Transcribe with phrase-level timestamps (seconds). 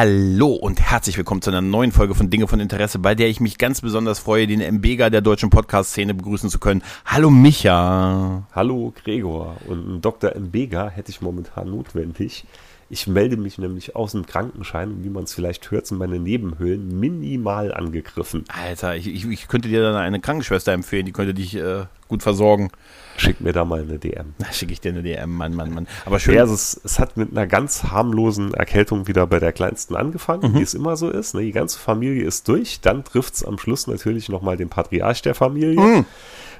[0.00, 3.40] Hallo und herzlich willkommen zu einer neuen Folge von Dinge von Interesse, bei der ich
[3.40, 6.84] mich ganz besonders freue, den Mbega der deutschen Podcast-Szene begrüßen zu können.
[7.04, 8.44] Hallo Micha.
[8.52, 9.56] Hallo Gregor.
[9.66, 10.38] Und Dr.
[10.38, 12.44] Mbega hätte ich momentan notwendig.
[12.90, 16.18] Ich melde mich nämlich aus dem Krankenschein und wie man es vielleicht hört, sind meine
[16.18, 18.44] Nebenhöhlen minimal angegriffen.
[18.48, 22.22] Alter, ich, ich, ich könnte dir dann eine Krankenschwester empfehlen, die könnte dich äh, gut
[22.22, 22.70] versorgen.
[23.18, 24.32] Schick mir da mal eine DM.
[24.38, 25.86] Na, schicke ich dir eine DM, Mann, Mann, Mann.
[26.06, 26.34] Aber schön.
[26.36, 30.52] Ja, also es, es hat mit einer ganz harmlosen Erkältung wieder bei der Kleinsten angefangen,
[30.52, 30.58] Mhm.
[30.58, 31.34] wie es immer so ist.
[31.34, 31.42] Ne?
[31.42, 32.80] Die ganze Familie ist durch.
[32.80, 35.78] Dann trifft es am Schluss natürlich nochmal den Patriarch der Familie.
[35.78, 36.06] Mhm.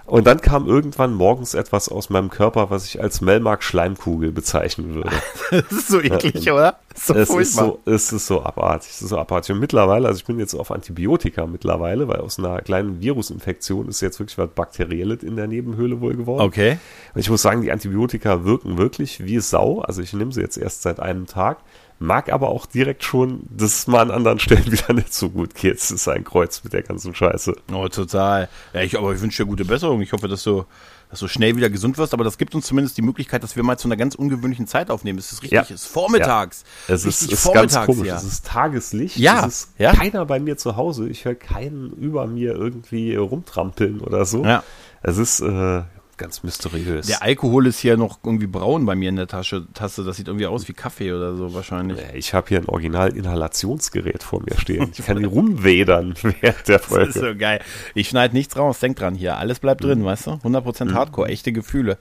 [0.08, 5.10] Und dann kam irgendwann morgens etwas aus meinem Körper, was ich als Melmark-Schleimkugel bezeichnen würde.
[5.50, 6.78] das ist so eklig, oder?
[6.94, 9.52] Das ist so es ist so, es ist so abartig, es ist so abartig.
[9.52, 14.00] Und mittlerweile, also ich bin jetzt auf Antibiotika mittlerweile, weil aus einer kleinen Virusinfektion ist
[14.00, 16.42] jetzt wirklich was Bakterielles in der Nebenhöhle wohl geworden.
[16.42, 16.78] Okay.
[17.14, 19.80] Und ich muss sagen, die Antibiotika wirken wirklich wie Sau.
[19.80, 21.58] Also ich nehme sie jetzt erst seit einem Tag.
[22.00, 25.54] Mag aber auch direkt schon, dass es mal an anderen Stellen wieder nicht so gut
[25.54, 25.78] geht.
[25.78, 27.56] Es ist ein Kreuz mit der ganzen Scheiße.
[27.72, 28.48] Oh, total.
[28.72, 30.00] Ja, ich, aber ich wünsche dir gute Besserung.
[30.00, 30.64] Ich hoffe, dass du,
[31.10, 32.14] dass du schnell wieder gesund wirst.
[32.14, 34.90] Aber das gibt uns zumindest die Möglichkeit, dass wir mal zu einer ganz ungewöhnlichen Zeit
[34.90, 35.18] aufnehmen.
[35.18, 35.62] Es ist richtig, Ja.
[35.62, 36.62] es ist vormittags.
[36.86, 38.06] Es ist, ist ganz komisch.
[38.06, 38.16] ja.
[38.16, 39.16] Es ist Tageslicht.
[39.16, 39.92] Ja, Es ist ja.
[39.92, 41.08] keiner bei mir zu Hause.
[41.08, 44.44] Ich höre keinen über mir irgendwie rumtrampeln oder so.
[44.44, 44.62] Ja.
[45.02, 45.82] Es ist äh,
[46.18, 47.06] ganz mysteriös.
[47.06, 50.04] Der Alkohol ist hier noch irgendwie braun bei mir in der Tasche, Tasse.
[50.04, 51.98] Das sieht irgendwie aus wie Kaffee oder so wahrscheinlich.
[52.14, 54.90] Ich habe hier ein Original-Inhalationsgerät vor mir stehen.
[54.96, 57.12] Ich kann die rumwedern während der Das ist Folge.
[57.12, 57.60] so geil.
[57.94, 58.78] Ich schneide nichts raus.
[58.80, 59.36] Denk dran hier.
[59.38, 59.86] Alles bleibt Mhm.
[59.88, 60.30] drin, weißt du?
[60.32, 61.98] 100% Hardcore, echte Gefühle.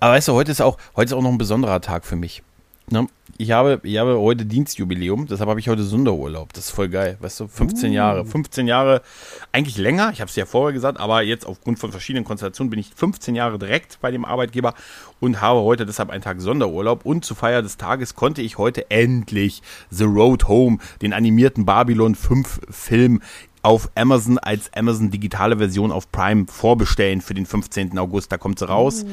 [0.00, 2.42] Aber weißt du, heute ist auch, heute ist auch noch ein besonderer Tag für mich.
[2.90, 3.06] Ne?
[3.36, 6.52] Ich habe, ich habe heute Dienstjubiläum, deshalb habe ich heute Sonderurlaub.
[6.52, 7.48] Das ist voll geil, weißt du?
[7.48, 7.94] 15 Uh.
[7.94, 8.24] Jahre.
[8.24, 9.02] 15 Jahre,
[9.50, 12.78] eigentlich länger, ich habe es ja vorher gesagt, aber jetzt aufgrund von verschiedenen Konstellationen bin
[12.78, 14.74] ich 15 Jahre direkt bei dem Arbeitgeber
[15.18, 17.04] und habe heute deshalb einen Tag Sonderurlaub.
[17.04, 22.14] Und zu Feier des Tages konnte ich heute endlich The Road Home, den animierten Babylon
[22.14, 23.20] 5 Film
[23.64, 27.98] auf Amazon als Amazon digitale Version auf Prime vorbestellen für den 15.
[27.98, 28.30] August.
[28.30, 29.06] Da kommt sie raus.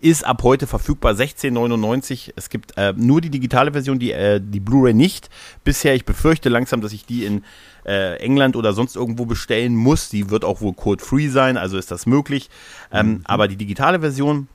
[0.00, 2.32] Ist ab heute verfügbar 16,99.
[2.34, 5.28] Es gibt äh, nur die digitale Version, die, äh, die Blu-ray nicht.
[5.62, 7.44] Bisher, ich befürchte langsam, dass ich die in
[7.84, 10.08] äh, England oder sonst irgendwo bestellen muss.
[10.08, 12.48] Die wird auch wohl code-free sein, also ist das möglich.
[12.92, 14.48] Ähm, Aber die digitale Version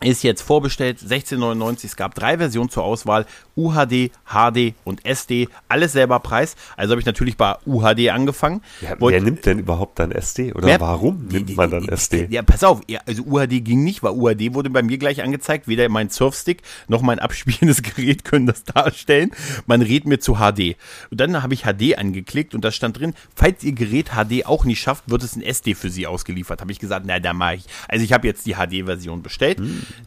[0.00, 1.84] ist jetzt vorbestellt, 16,99.
[1.86, 3.26] Es gab drei Versionen zur Auswahl,
[3.56, 6.54] UHD, HD und SD, alles selber Preis.
[6.76, 8.62] Also habe ich natürlich bei UHD angefangen.
[8.80, 10.52] Ja, Wollt- wer nimmt denn überhaupt dann SD?
[10.52, 12.28] Oder Wer- warum nimmt man dann SD?
[12.30, 15.66] Ja, pass auf, ja, also UHD ging nicht, weil UHD wurde bei mir gleich angezeigt.
[15.66, 19.32] Weder mein Surfstick noch mein abspielendes Gerät können das darstellen.
[19.66, 20.76] Man rät mir zu HD.
[21.10, 24.64] Und dann habe ich HD angeklickt und da stand drin, falls Ihr Gerät HD auch
[24.64, 26.60] nicht schafft, wird es ein SD für Sie ausgeliefert.
[26.60, 27.64] Habe ich gesagt, na, da mache ich.
[27.88, 29.58] Also ich habe jetzt die HD-Version bestellt.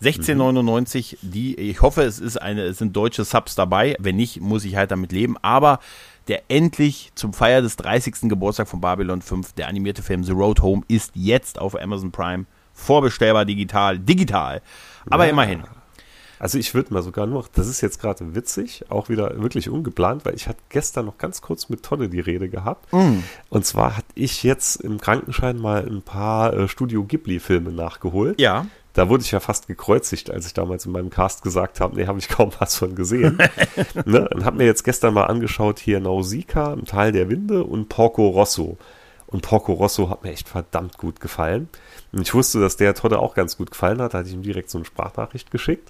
[0.04, 1.18] 16,99.
[1.22, 3.96] Die, ich hoffe, es ist eine, es sind deutsche Subs dabei.
[4.00, 5.38] Wenn nicht, muss ich halt damit leben.
[5.42, 5.80] Aber
[6.28, 8.30] der endlich zum Feier des 30.
[8.30, 12.46] Geburtstag von Babylon 5, der animierte Film The Road Home, ist jetzt auf Amazon Prime
[12.74, 14.00] vorbestellbar digital.
[14.00, 14.62] Digital.
[15.10, 15.32] Aber Ja.
[15.32, 15.64] immerhin.
[16.40, 20.26] Also ich würde mal sogar noch, das ist jetzt gerade witzig, auch wieder wirklich ungeplant,
[20.26, 22.92] weil ich hatte gestern noch ganz kurz mit Tonne die Rede gehabt.
[22.92, 23.20] Mm.
[23.50, 28.42] Und zwar hatte ich jetzt im Krankenschein mal ein paar äh, Studio Ghibli-Filme nachgeholt.
[28.42, 28.66] Ja.
[28.94, 32.08] Da wurde ich ja fast gekreuzigt, als ich damals in meinem Cast gesagt habe, nee,
[32.08, 33.38] habe ich kaum was von gesehen.
[34.06, 34.28] ne?
[34.30, 38.28] Und habe mir jetzt gestern mal angeschaut hier Nausicaa, ein Teil der Winde und Porco
[38.28, 38.78] Rosso.
[39.28, 41.70] Und Porco Rosso hat mir echt verdammt gut gefallen.
[42.12, 44.44] Und ich wusste, dass der Todde auch ganz gut gefallen hat, da hatte ich ihm
[44.44, 45.90] direkt so eine Sprachnachricht geschickt.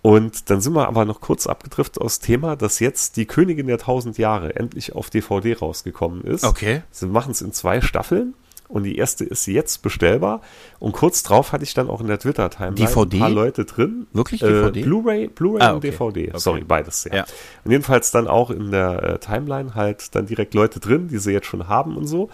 [0.00, 3.78] Und dann sind wir aber noch kurz abgedriftet aus Thema, dass jetzt die Königin der
[3.78, 6.44] tausend Jahre endlich auf DVD rausgekommen ist.
[6.44, 6.82] Okay.
[6.92, 8.34] Sie machen es in zwei Staffeln
[8.68, 10.40] und die erste ist jetzt bestellbar.
[10.78, 13.16] Und kurz drauf hatte ich dann auch in der Twitter-Timeline DVD?
[13.16, 14.06] ein paar Leute drin.
[14.12, 14.82] Wirklich Äh, DVD?
[14.82, 15.90] Blu-ray, Blu-ray Ah, und okay.
[15.90, 16.28] DVD.
[16.28, 16.38] Okay.
[16.38, 17.04] Sorry, beides.
[17.04, 17.16] Ja.
[17.16, 17.24] Ja.
[17.64, 21.32] Und jedenfalls dann auch in der äh, Timeline halt dann direkt Leute drin, die sie
[21.32, 22.28] jetzt schon haben und so.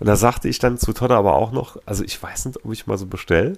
[0.00, 2.72] Und da sagte ich dann zu Todd aber auch noch, also ich weiß nicht, ob
[2.72, 3.54] ich mal so bestelle,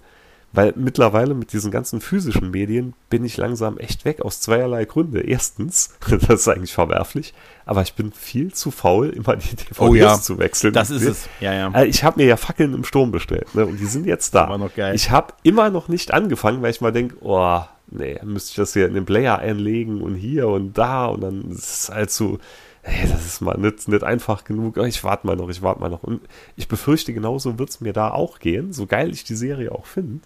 [0.52, 5.20] weil mittlerweile mit diesen ganzen physischen Medien bin ich langsam echt weg aus zweierlei Gründe.
[5.20, 7.34] Erstens, das ist eigentlich verwerflich,
[7.64, 10.72] aber ich bin viel zu faul, immer die DVDs Oh ja, zu wechseln.
[10.72, 11.28] Das ist es.
[11.40, 11.70] Ja, ja.
[11.72, 13.66] Also ich habe mir ja Fackeln im Sturm bestellt ne?
[13.66, 14.48] und die sind jetzt da.
[14.48, 14.94] war noch geil.
[14.94, 18.72] Ich habe immer noch nicht angefangen, weil ich mal denke, oh, nee, müsste ich das
[18.72, 22.38] hier in den Player einlegen und hier und da und dann ist es halt so,
[22.87, 24.77] Ey, das ist mal nicht, nicht einfach genug.
[24.79, 26.05] Ich warte mal noch, ich warte mal noch.
[26.05, 26.21] Und
[26.55, 29.87] ich befürchte, genauso wird es mir da auch gehen, so geil ich die Serie auch
[29.87, 30.21] finde.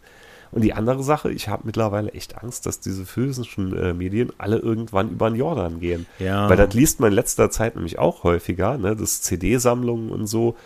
[0.53, 4.59] Und die andere Sache, ich habe mittlerweile echt Angst, dass diese physischen äh, Medien alle
[4.59, 6.07] irgendwann über den Jordan gehen.
[6.19, 6.51] Ja.
[6.51, 10.57] Weil das liest man in letzter Zeit nämlich auch häufiger, ne, dass CD-Sammlungen und so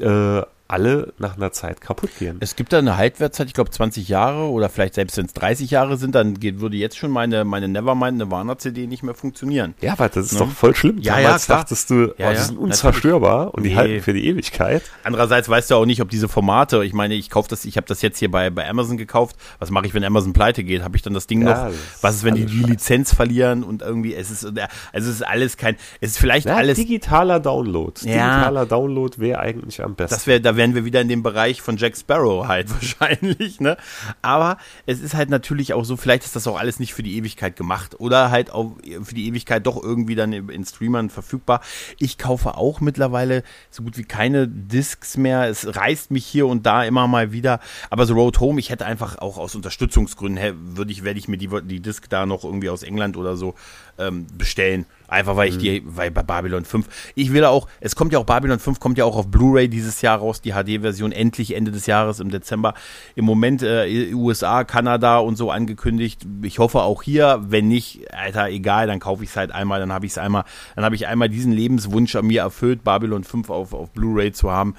[0.00, 2.36] äh, alle nach einer Zeit kaputt gehen.
[2.40, 5.70] Es gibt da eine Haltwertszeit, ich glaube 20 Jahre oder vielleicht selbst wenn es 30
[5.70, 9.74] Jahre sind, dann geht, würde jetzt schon meine, meine Nevermind Nirvana CD nicht mehr funktionieren.
[9.80, 10.40] Ja, aber das ist Ne?
[10.40, 10.98] doch voll schlimm.
[11.00, 11.58] Ja, Damals ja, klar.
[11.60, 13.76] dachtest du, Ja, oh, die sind unzerstörbar und die Nee.
[13.76, 14.82] halten für die Ewigkeit.
[15.04, 17.86] Andererseits weißt du auch nicht, ob diese Formate, ich meine, ich kaufe das, ich habe
[17.86, 19.36] das jetzt hier bei, bei Amazon gekauft.
[19.58, 20.82] Was mache ich, wenn Amazon pleite geht?
[20.82, 21.64] Habe ich dann das Ding Ja, noch?
[21.72, 22.62] das Was ist, wenn die die.
[22.64, 24.58] Lizenz verlieren und irgendwie, es ist, also
[24.92, 27.98] es ist alles kein, es ist vielleicht Ja, alles, digitaler Download.
[27.98, 30.14] Digitaler Download wäre eigentlich am besten.
[30.14, 33.78] das wäre, da wären wir wieder in dem Bereich von Jack Sparrow halt wahrscheinlich, ne?
[34.20, 37.16] Aber es ist halt natürlich auch so, vielleicht ist das auch alles nicht für die
[37.16, 41.62] Ewigkeit gemacht oder halt auch für die Ewigkeit doch irgendwie dann in Streamern verfügbar.
[41.98, 45.48] Ich kaufe auch mittlerweile so gut wie keine Discs mehr.
[45.48, 47.60] Es reißt mich hier und da immer mal wieder.
[47.88, 51.38] Aber so Road Home, ich hätte einfach auch aus Unterstützungsgründen, würde ich, werde ich mir
[51.38, 53.54] die, die Disc da noch irgendwie aus England oder so
[53.98, 54.86] ähm, bestellen.
[55.08, 58.26] Einfach weil ich die, weil bei Babylon 5, ich will auch, es kommt ja auch,
[58.26, 61.86] Babylon 5 kommt ja auch auf Blu-ray dieses Jahr raus, die HD-Version, endlich Ende des
[61.86, 62.74] Jahres im Dezember.
[63.14, 66.26] Im Moment äh, USA, Kanada und so angekündigt.
[66.42, 69.92] Ich hoffe auch hier, wenn nicht, Alter, egal, dann kaufe ich es halt einmal, dann
[69.92, 70.44] habe ich es einmal,
[70.76, 74.50] dann habe ich einmal diesen Lebenswunsch an mir erfüllt, Babylon 5 auf, auf Blu-ray zu
[74.50, 74.74] haben.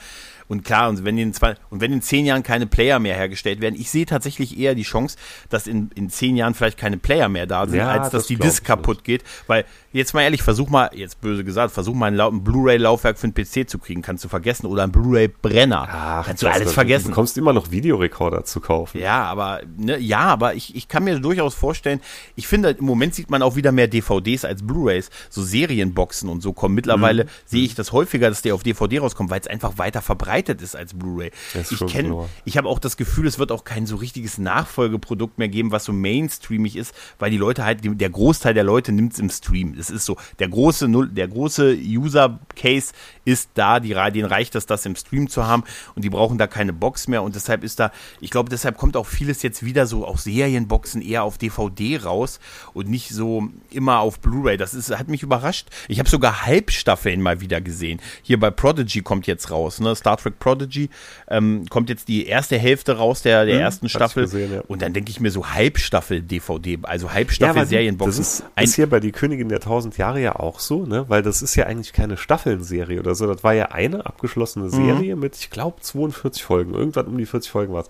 [0.49, 3.61] Und klar, und wenn in zwei, und wenn in zehn Jahren keine Player mehr hergestellt
[3.61, 5.15] werden, ich sehe tatsächlich eher die Chance,
[5.49, 8.27] dass in, in zehn Jahren vielleicht keine Player mehr da sind, Ja, als dass das
[8.27, 9.23] die Disc ich kaputt geht.
[9.47, 9.63] Weil,
[9.93, 13.33] jetzt mal ehrlich, versuch mal, jetzt böse gesagt, versuch mal ein, ein Blu-ray-Laufwerk für einen
[13.35, 14.65] PC zu kriegen, kannst du vergessen.
[14.65, 16.23] Oder ein Blu-ray-Brenner.
[16.25, 17.09] Kannst du das- alles Du vergessen.
[17.09, 18.99] bekommst immer noch Videorekorder zu kaufen.
[18.99, 22.01] Ja, aber ne, ja, aber ich, ich kann mir durchaus vorstellen,
[22.35, 26.41] ich finde, im Moment sieht man auch wieder mehr DVDs als Blu-rays, so Serienboxen und
[26.41, 26.73] so kommen.
[26.73, 27.29] Mittlerweile Mhm.
[27.45, 30.75] sehe ich das häufiger, dass der auf DVD rauskommt, weil es einfach weiter verbreitet ist
[30.75, 31.31] als Blu-ray.
[31.69, 35.49] Ich kenne, ich habe auch das Gefühl, es wird auch kein so richtiges Nachfolgeprodukt mehr
[35.49, 39.19] geben, was so mainstreamig ist, weil die Leute halt, der Großteil der Leute nimmt es
[39.19, 39.75] im Stream.
[39.77, 42.93] Es ist so, der große Null, der große User-Case
[43.25, 45.63] ist da, die, denen reicht es, das im Stream zu haben
[45.95, 48.95] und die brauchen da keine Box mehr und deshalb ist da, ich glaube, deshalb kommt
[48.97, 52.39] auch vieles jetzt wieder so, auch Serienboxen eher auf DVD raus
[52.73, 54.57] und nicht so immer auf Blu-ray.
[54.57, 55.67] Das ist, hat mich überrascht.
[55.87, 57.99] Ich habe sogar Halbstaffeln mal wieder gesehen.
[58.21, 59.95] Hier bei Prodigy kommt jetzt raus, ne?
[59.95, 60.89] Star Trek Prodigy
[61.29, 64.61] ähm, kommt jetzt die erste Hälfte raus der, der ersten hab ich Staffel gesehen, ja.
[64.67, 68.17] und dann denke ich mir so Halbstaffel-DVD, also aber Halbstaffel-Serienboxen.
[68.17, 71.05] Das ist, Ein- ist hier bei Die Königin der Tausend Jahre ja auch so, ne?
[71.07, 73.27] Weil das ist ja eigentlich keine Staffelnserie oder so.
[73.27, 74.69] Das war ja eine abgeschlossene Mhm.
[74.71, 76.73] Serie mit, ich glaube, 42 Folgen.
[76.73, 77.89] Irgendwann um die 40 Folgen war es.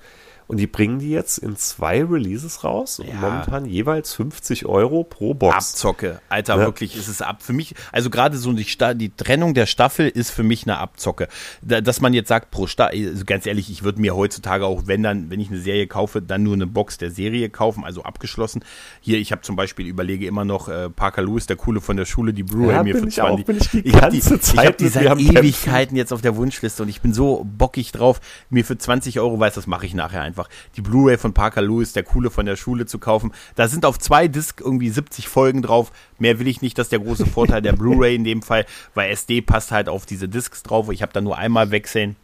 [0.49, 3.13] Und die bringen die jetzt in zwei Releases raus und Ja.
[3.21, 5.55] momentan jeweils 50 Euro pro Box.
[5.55, 6.21] Abzocke.
[6.27, 6.65] Alter, Ja.
[6.65, 7.43] wirklich ist es ab.
[7.43, 8.65] Für mich, also gerade so die,
[8.95, 11.27] die Trennung der Staffel ist für mich eine Abzocke.
[11.61, 14.87] Da, dass man jetzt sagt, pro Staffel, also ganz ehrlich, ich würde mir heutzutage auch,
[14.87, 18.01] wenn dann, wenn ich eine Serie kaufe, dann nur eine Box der Serie kaufen, also
[18.01, 18.63] abgeschlossen.
[19.01, 22.05] Hier, ich habe zum Beispiel, überlege immer noch, äh, Parker Lewis, der Coole von der
[22.05, 23.45] Schule, die Blu-ray Ja, mir für ich auch, 20.
[23.45, 25.37] bin ich die hab ich hab Zeit die seit am Kämpfen.
[25.37, 28.19] Ewigkeiten jetzt auf der Wunschliste und ich bin so bockig drauf,
[28.49, 30.38] mir für 20 Euro, weiß, das mache ich nachher einfach,
[30.75, 33.33] die Blu-ray von Parker Lewis, der Coole von der Schule zu kaufen.
[33.55, 35.91] Da sind auf zwei Disc irgendwie 70 Folgen drauf.
[36.17, 39.11] Mehr will ich nicht, das ist der große Vorteil der Blu-ray in dem Fall, weil
[39.11, 40.89] SD passt halt auf diese Discs drauf.
[40.89, 42.15] Ich habe da nur einmal wechseln.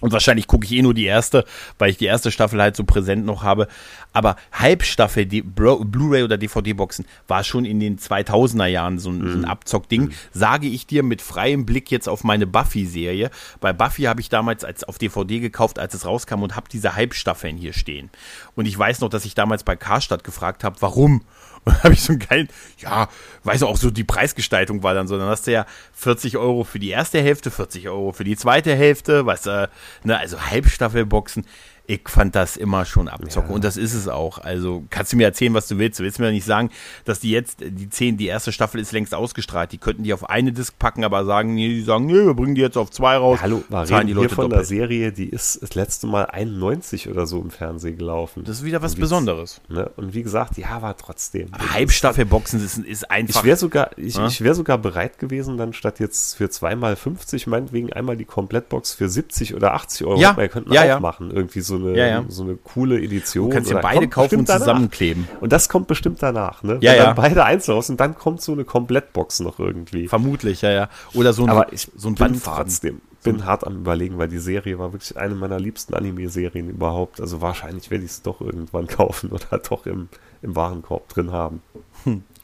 [0.00, 1.44] Und wahrscheinlich gucke ich eh nur die erste,
[1.78, 3.68] weil ich die erste Staffel halt so präsent noch habe.
[4.12, 9.38] Aber Halbstaffel, die Blu-ray oder DVD-Boxen war schon in den 2000er Jahren so ein, so
[9.38, 10.10] ein Abzockding.
[10.32, 13.30] Sage ich dir mit freiem Blick jetzt auf meine Buffy-Serie.
[13.60, 16.96] Bei Buffy habe ich damals als auf DVD gekauft, als es rauskam und habe diese
[16.96, 18.10] Halbstaffeln hier stehen.
[18.56, 21.22] Und ich weiß noch, dass ich damals bei Karstadt gefragt habe, warum?
[21.66, 23.08] Und habe ich so einen geilen, ja,
[23.44, 25.16] weiß auch so, die Preisgestaltung war dann so.
[25.16, 28.74] Dann hast du ja 40 Euro für die erste Hälfte, 40 Euro für die zweite
[28.74, 29.70] Hälfte, weißt du,
[30.04, 31.46] ne, also Halbstaffelboxen.
[31.86, 33.54] Ich fand das immer schon abzocken Ja.
[33.56, 34.38] und das ist es auch.
[34.38, 35.98] Also kannst du mir erzählen, was du willst.
[36.00, 36.70] Du willst mir nicht sagen,
[37.04, 39.70] dass die jetzt, die 10, die erste Staffel ist längst ausgestrahlt.
[39.72, 42.54] Die könnten die auf eine Disc packen, aber sagen, nee, die sagen, nee, wir bringen
[42.54, 43.40] die jetzt auf zwei raus.
[43.42, 44.68] Hallo, wir zahlen reden die hier Leute von der doppelt.
[44.68, 48.44] Serie, die ist das letzte Mal 91 oder so im Fernsehen gelaufen.
[48.44, 49.60] Das ist wieder was Besonderes.
[49.68, 49.90] Ne?
[49.96, 51.48] Und wie gesagt, ja, war trotzdem.
[51.74, 53.40] Halbstaffelboxen ist, ist einfach.
[53.40, 54.26] Ich wäre sogar, ich, Ja?
[54.26, 58.94] ich wäre sogar bereit gewesen, dann statt jetzt für zweimal 50, meinetwegen einmal die Komplettbox
[58.94, 60.18] für 70 oder 80 Euro.
[60.18, 61.00] Ja, Wir könnten ja, auch ja.
[61.00, 61.30] machen.
[61.30, 62.24] Irgendwie so eine, Ja, ja.
[62.28, 63.48] so eine coole Edition.
[63.50, 64.60] Du kannst ja beide kaufen und danach.
[64.60, 65.28] zusammenkleben.
[65.40, 66.78] Und das kommt bestimmt danach, ne?
[66.80, 67.04] Ja, Wenn ja.
[67.06, 70.08] dann beide einzeln raus und dann kommt so eine Komplettbox noch irgendwie.
[70.08, 70.88] Vermutlich, ja, ja.
[71.14, 74.38] Oder so ein, Aber ich so ein bin trotzdem bin hart am überlegen, weil die
[74.38, 77.22] Serie war wirklich eine meiner liebsten Anime-Serien überhaupt.
[77.22, 80.08] Also wahrscheinlich werde ich es doch irgendwann kaufen oder doch im,
[80.42, 81.62] im Warenkorb drin haben.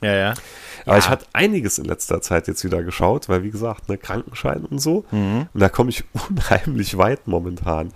[0.01, 0.31] Ja, ja.
[0.87, 0.99] Aber Ja.
[0.99, 4.79] ich hatte einiges in letzter Zeit jetzt wieder geschaut, weil wie gesagt, ne, Krankenschein und
[4.79, 5.05] so.
[5.11, 5.49] Mhm.
[5.53, 7.93] Und da komme ich unheimlich weit momentan.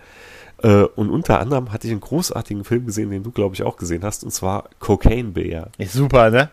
[0.62, 3.76] Äh, und unter anderem hatte ich einen großartigen Film gesehen, den du, glaube ich, auch
[3.76, 5.68] gesehen hast, und zwar Cocaine Bear.
[5.78, 6.50] Ist super, ne?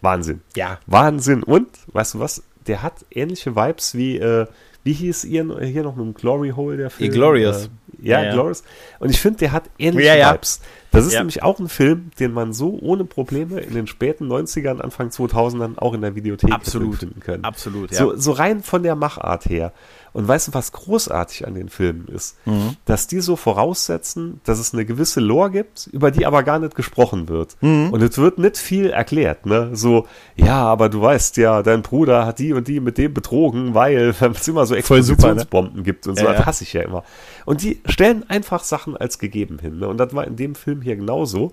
[0.00, 0.40] Wahnsinn.
[0.56, 0.78] Ja.
[0.86, 1.42] Wahnsinn.
[1.42, 4.46] Und, weißt du was, der hat ähnliche Vibes wie, äh,
[4.82, 7.12] wie hieß ihr hier noch mit dem Glory Hole, der Film?
[7.12, 7.66] Glorious.
[7.66, 8.32] Äh, ja, Ja.
[8.32, 8.62] Glorious.
[8.98, 10.32] Und ich finde, der hat ähnliche Ja, ja.
[10.32, 10.60] Vibes.
[10.90, 14.80] Das ist nämlich auch ein Film, den man so ohne Probleme in den späten 90ern,
[14.80, 16.96] Anfang 2000ern auch in der Videothek Absolut.
[16.96, 17.44] finden können.
[17.44, 17.98] Absolut, ja.
[17.98, 19.72] So, so rein von der Machart her.
[20.12, 22.36] Und weißt du, was großartig an den Filmen ist?
[22.44, 22.76] Mhm.
[22.84, 26.74] Dass die so voraussetzen, dass es eine gewisse Lore gibt, über die aber gar nicht
[26.74, 27.56] gesprochen wird.
[27.60, 27.90] Mhm.
[27.92, 29.70] Und es wird nicht viel erklärt, ne?
[29.72, 33.74] So, ja, aber du weißt ja, dein Bruder hat die und die mit dem betrogen,
[33.74, 34.78] weil es immer so super, ne?
[34.78, 36.24] Explosionsbomben gibt und so.
[36.24, 37.04] Ja, das hasse ich ja immer.
[37.44, 39.78] Und die stellen einfach Sachen als gegeben hin.
[39.78, 39.88] Ne?
[39.88, 41.52] Und das war in dem Film hier genauso.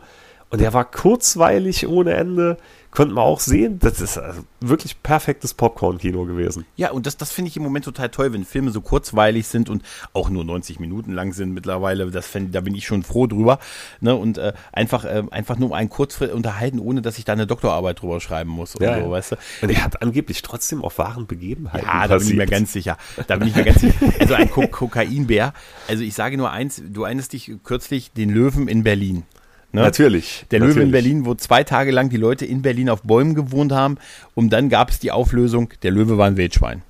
[0.49, 2.57] Und der war kurzweilig ohne Ende.
[2.91, 6.65] Konnte man auch sehen, das ist also wirklich perfektes Popcorn-Kino gewesen.
[6.77, 9.69] Ja, und das, das finde ich im Moment total toll, wenn Filme so kurzweilig sind
[9.69, 12.09] und auch nur 90 Minuten lang sind mittlerweile.
[12.09, 13.59] Das fänd, da bin ich schon froh drüber.
[13.99, 14.15] Ne?
[14.15, 18.01] Und äh, einfach, äh, einfach nur einen kurz unterhalten, ohne dass ich da eine Doktorarbeit
[18.01, 18.75] drüber schreiben muss.
[18.75, 19.35] Und so, weißt du?
[19.61, 22.97] Und er hat angeblich trotzdem auf wahren Begebenheiten Ja, da bin ich mir ganz sicher.
[23.27, 23.97] Da bin ich mir ganz sicher.
[24.19, 25.53] Also ein Ko Kokainbär.
[25.87, 29.23] Also ich sage nur eins, du erinnerst dich kürzlich den Löwen in Berlin.
[29.77, 29.83] Ne?
[29.83, 30.45] Natürlich.
[30.51, 30.75] Der natürlich.
[30.75, 33.97] Löwe in Berlin, wo zwei Tage lang die Leute in Berlin auf Bäumen gewohnt haben
[34.33, 36.81] und dann gab es die Auflösung, der Löwe war ein Wildschwein.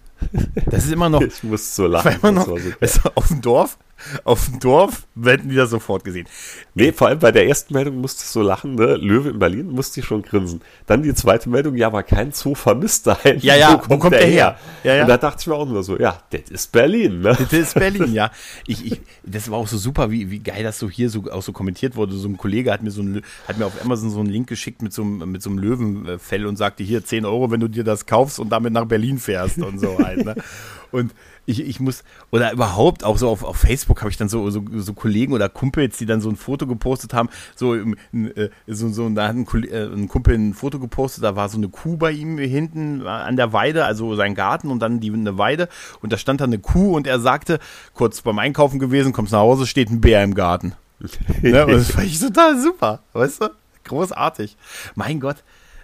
[0.70, 2.18] Das ist immer noch, Ich muss so lachen.
[2.34, 2.62] noch super.
[2.80, 3.78] weißt du, auf dem Dorf,
[4.24, 6.28] auf dem Dorf hätten die das sofort gesehen.
[6.76, 8.96] Nee, vor allem bei der ersten Meldung musste ich so lachen, ne?
[8.96, 10.62] Löwe in Berlin musste ich schon grinsen.
[10.86, 13.40] Dann die zweite Meldung, ja, aber kein Zoo vermisst einen.
[13.40, 14.58] Ja, ja, wo kommt der her?
[14.84, 15.02] Ja, ja.
[15.02, 17.36] Und da dachte ich mir auch nur so, ja, das ist Berlin, ne?
[17.40, 18.32] Das ist Berlin, ja.
[18.66, 21.42] Ich, ich, das war auch so super, wie, wie geil das so hier so, auch
[21.42, 22.16] so kommentiert wurde.
[22.16, 24.82] So ein Kollege hat mir so ein, hat mir auf Amazon so einen Link geschickt
[24.82, 27.84] mit so einem, mit so einem Löwenfell und sagte, hier 10 Euro, wenn du dir
[27.84, 30.36] das kaufst und damit nach Berlin fährst und so halt, ne?
[30.92, 31.14] Und
[31.48, 34.64] ich, ich muss, oder überhaupt auch so auf, auf Facebook habe ich dann so, so,
[34.76, 37.96] so Kollegen oder Kumpels, die dann so ein Foto gepostet haben, so, in,
[38.36, 41.58] äh, so, so da hat ein, äh, ein Kumpel ein Foto gepostet, da war so
[41.58, 45.12] eine Kuh bei ihm hinten äh, an der Weide, also sein Garten und dann die,
[45.12, 45.70] eine Weide
[46.02, 47.60] und da stand da eine Kuh und er sagte,
[47.94, 50.74] kurz beim Einkaufen gewesen, kommst nach Hause, steht ein Bär im Garten.
[51.42, 51.66] ne?
[51.66, 53.50] Und das fand ich total super, weißt du?
[53.86, 54.58] Großartig.
[54.96, 55.38] Mein Gott.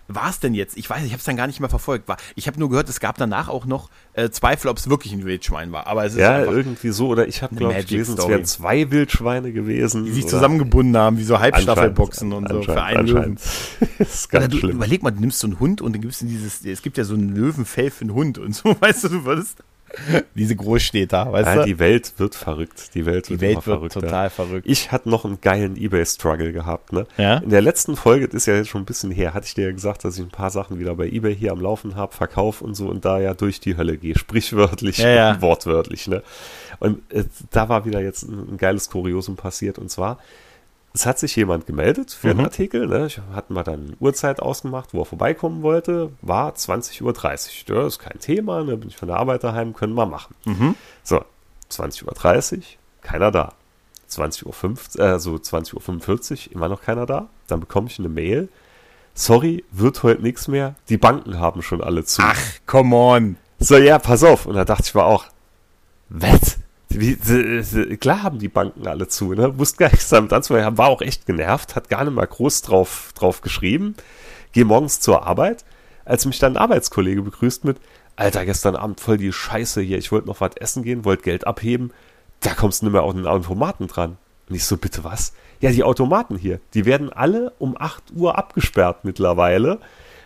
[0.10, 0.78] War es denn jetzt?
[0.78, 2.08] Ich weiß, ich habe es dann gar nicht mehr verfolgt.
[2.08, 5.14] War, ich habe nur gehört, es gab danach auch noch äh, Zweifel, ob es wirklich
[5.14, 5.88] ein Wildschwein war.
[5.88, 7.08] Aber es ist Ja, irgendwie so.
[7.08, 10.04] Oder ich habe, glaube ich, gelesen, es wären zwei Wildschweine gewesen.
[10.06, 13.38] die sich oder- zusammengebunden haben, wie so Halbstaffelboxen und so für einen Löwen.
[14.00, 14.72] ist Oder ganz du, schlimm.
[14.76, 17.06] überleg mal, du nimmst so einen Hund und dann gibst du dieses, es gibt ja
[17.06, 19.64] so ein Löwenfell für einen Hund und so, weißt du, du würdest
[20.36, 21.66] diese Großstädter, weißt Ja, du?
[21.66, 22.96] die Welt wird verrückt.
[22.96, 24.66] Die Welt Die wird, Welt immer wird total verrückt.
[24.68, 26.94] Ich hatte noch einen geilen Ebay-Struggle gehabt.
[26.94, 27.06] Ne?
[27.18, 27.38] Ja?
[27.38, 29.66] In der letzten Folge, das ist ja jetzt schon ein bisschen her, hatte ich dir
[29.66, 32.62] ja gesagt, dass ich ein paar Sachen wieder bei Ebay hier am Laufen habe, Verkauf
[32.62, 34.16] und so und da ja durch die Hölle gehe.
[34.18, 35.42] Sprichwörtlich Ja, ja.
[35.42, 36.08] wortwörtlich.
[36.08, 36.24] Ne?
[36.80, 40.20] Und äh, da war wieder jetzt ein, ein geiles Kuriosum passiert und zwar,
[40.94, 42.46] es hat sich jemand gemeldet für einen Mhm.
[42.46, 42.88] Artikel.
[42.88, 43.08] Ne?
[43.08, 46.12] Ich hatte mal dann eine Uhrzeit ausgemacht, wo er vorbeikommen wollte.
[46.22, 47.76] War 20.30 Uhr.
[47.78, 48.64] Ja, ist kein Thema.
[48.64, 48.78] Ne?
[48.78, 50.36] Bin ich von der Arbeit daheim, können wir machen.
[50.46, 50.76] Mhm.
[51.04, 51.24] So,
[51.72, 52.64] 20.30 Uhr,
[53.02, 53.54] keiner da.
[54.10, 57.28] 20.05 Uhr, äh, so 20.45 Uhr, immer noch keiner da.
[57.48, 58.48] Dann bekomme ich eine Mail.
[59.16, 60.76] Sorry, wird heute nichts mehr.
[60.90, 62.22] Die Banken haben schon alle zu.
[62.24, 63.38] Ach, come on.
[63.60, 64.46] So, ja, pass auf.
[64.46, 65.26] Und da dachte ich mir auch,
[66.10, 66.58] was?
[67.00, 69.58] Wie, klar haben die Banken alle zu, ne?
[69.58, 70.78] Wusste gar nichts damit anzufangen.
[70.78, 73.96] War auch echt genervt, hat gar nicht mal groß drauf, drauf geschrieben.
[74.52, 75.66] Geh morgens zur Arbeit,
[76.06, 77.78] als mich dann ein Arbeitskollege begrüßt mit,
[78.16, 81.48] Alter, gestern Abend voll die Scheiße hier, ich wollte noch was essen gehen, wollte Geld
[81.48, 81.92] abheben,
[82.42, 84.18] da kommst du nicht mehr auf den Automaten dran.
[84.48, 85.34] Und ich so, bitte was?
[85.62, 89.80] Ja, die Automaten hier, die werden alle um 8 Uhr abgesperrt mittlerweile,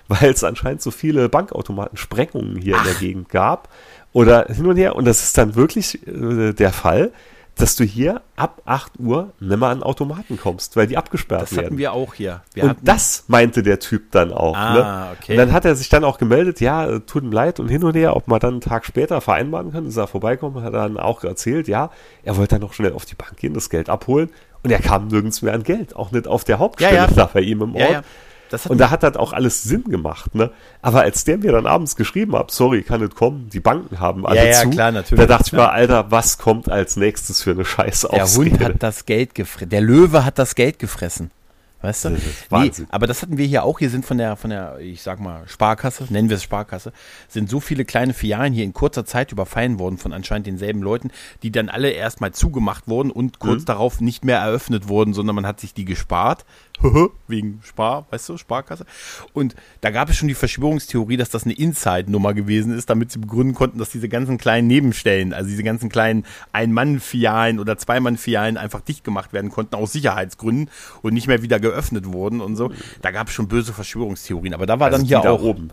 [0.10, 3.70] weil es anscheinend so viele Bankautomatensprengungen hier in der Gegend gab
[4.18, 4.96] oder hin und her.
[4.96, 7.12] Und das ist dann wirklich äh, der Fall,
[7.56, 11.66] dass du hier ab 8 Uhr nimmer an Automaten kommst, weil die abgesperrt Das werden.
[11.66, 12.42] hatten wir auch hier.
[12.54, 14.56] Wir Und das meinte der Typ dann auch.
[14.56, 15.08] Ah, ne?
[15.20, 15.32] okay.
[15.32, 17.84] Und dann hat er sich dann auch gemeldet, ja, äh, tut ihm leid und hin
[17.84, 20.84] und her, ob man dann einen Tag später vereinbaren kann, ist er vorbeikommen, hat er
[20.84, 21.90] dann auch erzählt, ja,
[22.24, 24.30] er wollte dann noch schnell auf die Bank gehen, das Geld abholen
[24.64, 27.12] und er kam nirgends mehr an Geld, auch nicht auf der Hauptstelle Ja, ja.
[27.16, 27.90] da bei ihm im Ort.
[27.90, 28.02] ja.
[28.02, 28.06] Das
[28.70, 30.52] Und da hat das auch alles Sinn gemacht, ne?
[30.82, 34.26] Aber als der mir dann abends geschrieben hat, sorry, kann nicht kommen, die Banken haben
[34.26, 37.42] alle Ja, ja, zu, klar, natürlich, da dachte ich mir, Alter, was kommt als nächstes
[37.42, 39.70] für eine Scheiße Der Hund hat das Geld gefressen.
[39.70, 41.32] Der Löwe hat das Geld gefressen.
[41.80, 42.18] Weißt du?
[42.50, 42.88] Wahnsinn.
[42.90, 43.78] aber das hatten wir hier auch.
[43.78, 46.92] Hier sind von der, von der, ich sag mal, Sparkasse, nennen wir es Sparkasse,
[47.28, 51.12] sind so viele kleine Filialen hier in kurzer Zeit überfallen worden von anscheinend denselben Leuten,
[51.44, 53.66] die dann alle erstmal zugemacht wurden und kurz Mhm.
[53.66, 56.46] darauf nicht mehr eröffnet wurden, sondern man hat sich die gespart
[57.28, 58.86] wegen Spar, weißt du, Sparkasse.
[59.34, 63.20] Und da gab es schon die Verschwörungstheorie, dass das eine Inside-Nummer gewesen ist, damit sie
[63.20, 68.82] begründen konnten, dass diese ganzen kleinen Nebenstellen, also diese ganzen kleinen Ein-Mann-Filialen oder Zwei-Mann-Filialen einfach
[68.82, 70.70] dicht gemacht werden konnten, aus Sicherheitsgründen
[71.02, 72.72] und nicht mehr wieder geöffnet wurden und so.
[73.02, 74.54] Da gab es schon böse Verschwörungstheorien.
[74.54, 75.42] Aber da war Also dann hier da auch.
[75.42, 75.72] oben.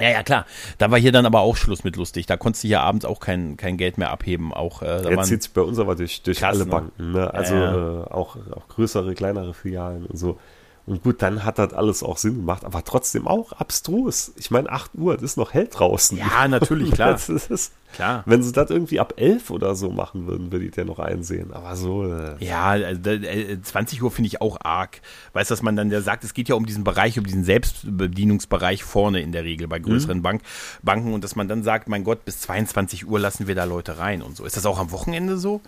[0.00, 0.46] Ja, ja, klar.
[0.78, 2.26] Da war hier dann aber auch Schluss mit lustig.
[2.26, 4.52] Da konntest du hier abends auch kein, kein Geld mehr abheben.
[4.52, 6.70] Auch, äh, Jetzt zieht sich bei uns aber durch, durch Krass, alle ne?
[6.70, 7.12] Banken.
[7.12, 7.32] Ne?
[7.32, 10.38] Also Ja, Äh, auch, auch größere, kleinere Filialen und so.
[10.86, 14.32] Und gut, dann hat das alles auch Sinn gemacht, aber trotzdem auch abstrus.
[14.36, 16.18] Ich meine, 8 Uhr, das ist noch hell draußen.
[16.18, 17.12] Ja, natürlich, klar.
[17.14, 18.24] Das ist, Klar.
[18.26, 21.52] Wenn sie das irgendwie ab 11 oder so machen würden, würde ich den noch einsehen.
[21.52, 25.00] Aber so, äh, Ja, also, äh, 20 Uhr finde ich auch arg.
[25.32, 27.44] Weißt du, dass man dann ja sagt, es geht ja um diesen Bereich, um diesen
[27.44, 30.42] Selbstbedienungsbereich vorne in der Regel bei größeren Bank,
[30.82, 33.98] Banken und dass man dann sagt, mein Gott, bis 22 Uhr lassen wir da Leute
[33.98, 34.44] rein und so.
[34.44, 35.60] Ist das auch am Wochenende so?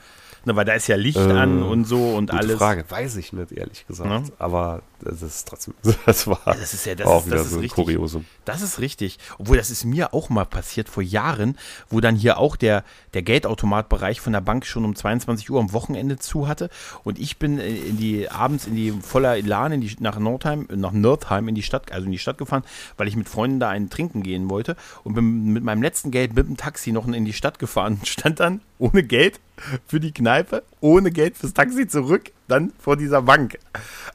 [0.46, 2.58] Ne, weil da ist ja Licht Äh, an und so und gute alles.
[2.58, 2.84] Frage.
[2.88, 4.28] Weiß ich nicht, ehrlich gesagt.
[4.28, 4.34] Ja.
[4.38, 5.74] Aber das ist trotzdem,
[6.06, 7.84] das war Das ist ja, das auch ist, wieder das so ein richtig.
[7.84, 8.24] Kuriosum.
[8.44, 9.18] Das ist richtig.
[9.38, 11.58] Obwohl, das ist mir auch mal passiert vor Jahren,
[11.90, 15.72] wo dann hier auch der, der Geldautomatbereich von der Bank schon um 22 Uhr am
[15.72, 16.70] Wochenende zu hatte.
[17.02, 20.68] Und ich bin äh, in die, abends in die voller Elan in die, nach Nordheim,
[20.72, 22.62] nach Nordheim in die Stadt, also in die Stadt gefahren,
[22.96, 24.76] weil ich mit Freunden da einen trinken gehen wollte.
[25.02, 28.06] Und bin mit meinem letzten Geld mit dem Taxi noch in die Stadt gefahren und
[28.06, 29.40] stand dann ohne Geld
[29.86, 33.58] für die Kneipe, ohne Geld fürs Taxi zurück, dann vor dieser Bank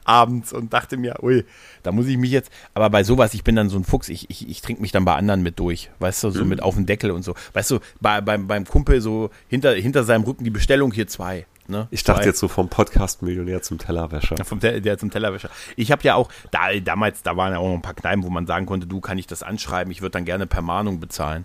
[0.04, 1.44] abends und dachte mir, ui,
[1.82, 4.30] da muss ich mich jetzt, aber bei sowas, ich bin dann so ein Fuchs, ich,
[4.30, 6.32] ich, ich trinke mich dann bei anderen mit durch, weißt du, Mhm.
[6.32, 7.34] so mit auf den Deckel und so.
[7.52, 11.46] Weißt du, bei, beim, beim Kumpel so hinter, hinter seinem Rücken die Bestellung hier zwei.
[11.68, 11.86] Ne?
[11.92, 12.26] Ich dachte Zwei.
[12.28, 14.34] jetzt so vom Podcast-Millionär zum Tellerwäscher.
[14.36, 15.48] Ja, Vom Te der zum Tellerwäscher.
[15.76, 18.30] Ich habe ja auch, da, damals, da waren ja auch noch ein paar Kneipen, wo
[18.30, 21.44] man sagen konnte, du kann ich das anschreiben, ich würde dann gerne per Mahnung bezahlen.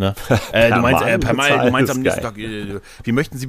[0.00, 0.14] Ne?
[0.52, 3.48] äh, du meinst, äh, per Mahnung, du meinst am nächsten Tag, äh, wie möchten Sie,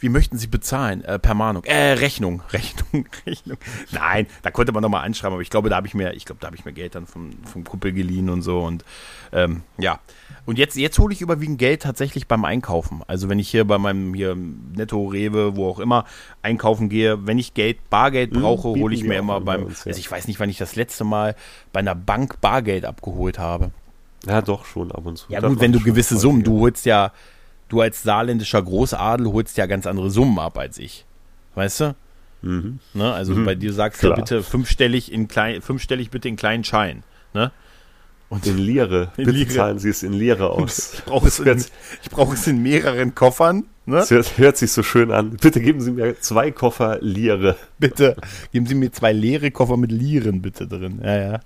[0.00, 1.04] wie möchten Sie bezahlen?
[1.04, 1.62] Äh, per Mahnung.
[1.62, 3.56] Äh, Rechnung, Rechnung, Rechnung.
[3.92, 6.40] Nein, da konnte man nochmal anschreiben, aber ich glaube, da habe ich mir, ich glaube,
[6.40, 8.84] da habe ich mir Geld dann vom, vom Kumpel geliehen und so und
[9.32, 10.00] ähm, ja.
[10.44, 13.02] Und jetzt, jetzt hole ich überwiegend Geld tatsächlich beim Einkaufen.
[13.06, 16.04] Also wenn ich hier bei meinem hier Netto, Rewe, wo auch immer
[16.42, 19.90] einkaufen gehe, wenn ich Geld, Bargeld brauche, bieten hole ich mir immer beim, uns, ja.
[19.90, 21.36] also ich weiß nicht, wann ich das letzte Mal
[21.72, 23.70] bei einer Bank Bargeld abgeholt habe.
[24.26, 25.26] Ja, doch, schon ab und zu.
[25.32, 26.16] Ja Das gut, wenn du gewisse.
[26.16, 27.12] Summen, du holst ja,
[27.68, 31.04] du als saarländischer Großadel holst ja ganz andere Summen ab als ich.
[31.54, 31.94] Weißt du?
[32.42, 32.78] Mhm.
[32.94, 33.12] Ne?
[33.12, 33.44] Also Mhm.
[33.44, 37.02] bei dir sagst du bitte fünfstellig in klein, fünfstellig bitte in kleinen Schein.
[37.34, 37.50] Ne?
[38.28, 39.12] Und In Lire.
[39.16, 39.48] In Bitte Lire.
[39.50, 40.94] zahlen Sie es in Lire aus.
[40.94, 41.64] ich brauche es, in-
[42.02, 43.64] ich brauche es in mehreren Koffern.
[43.84, 43.96] Ne?
[43.96, 45.30] das hört, hört sich so schön an.
[45.30, 47.56] Bitte geben Sie mir zwei Koffer Lire.
[47.80, 48.16] Bitte
[48.52, 51.00] geben Sie mir zwei leere Koffer mit Lieren bitte drin.
[51.04, 51.40] Ja, ja.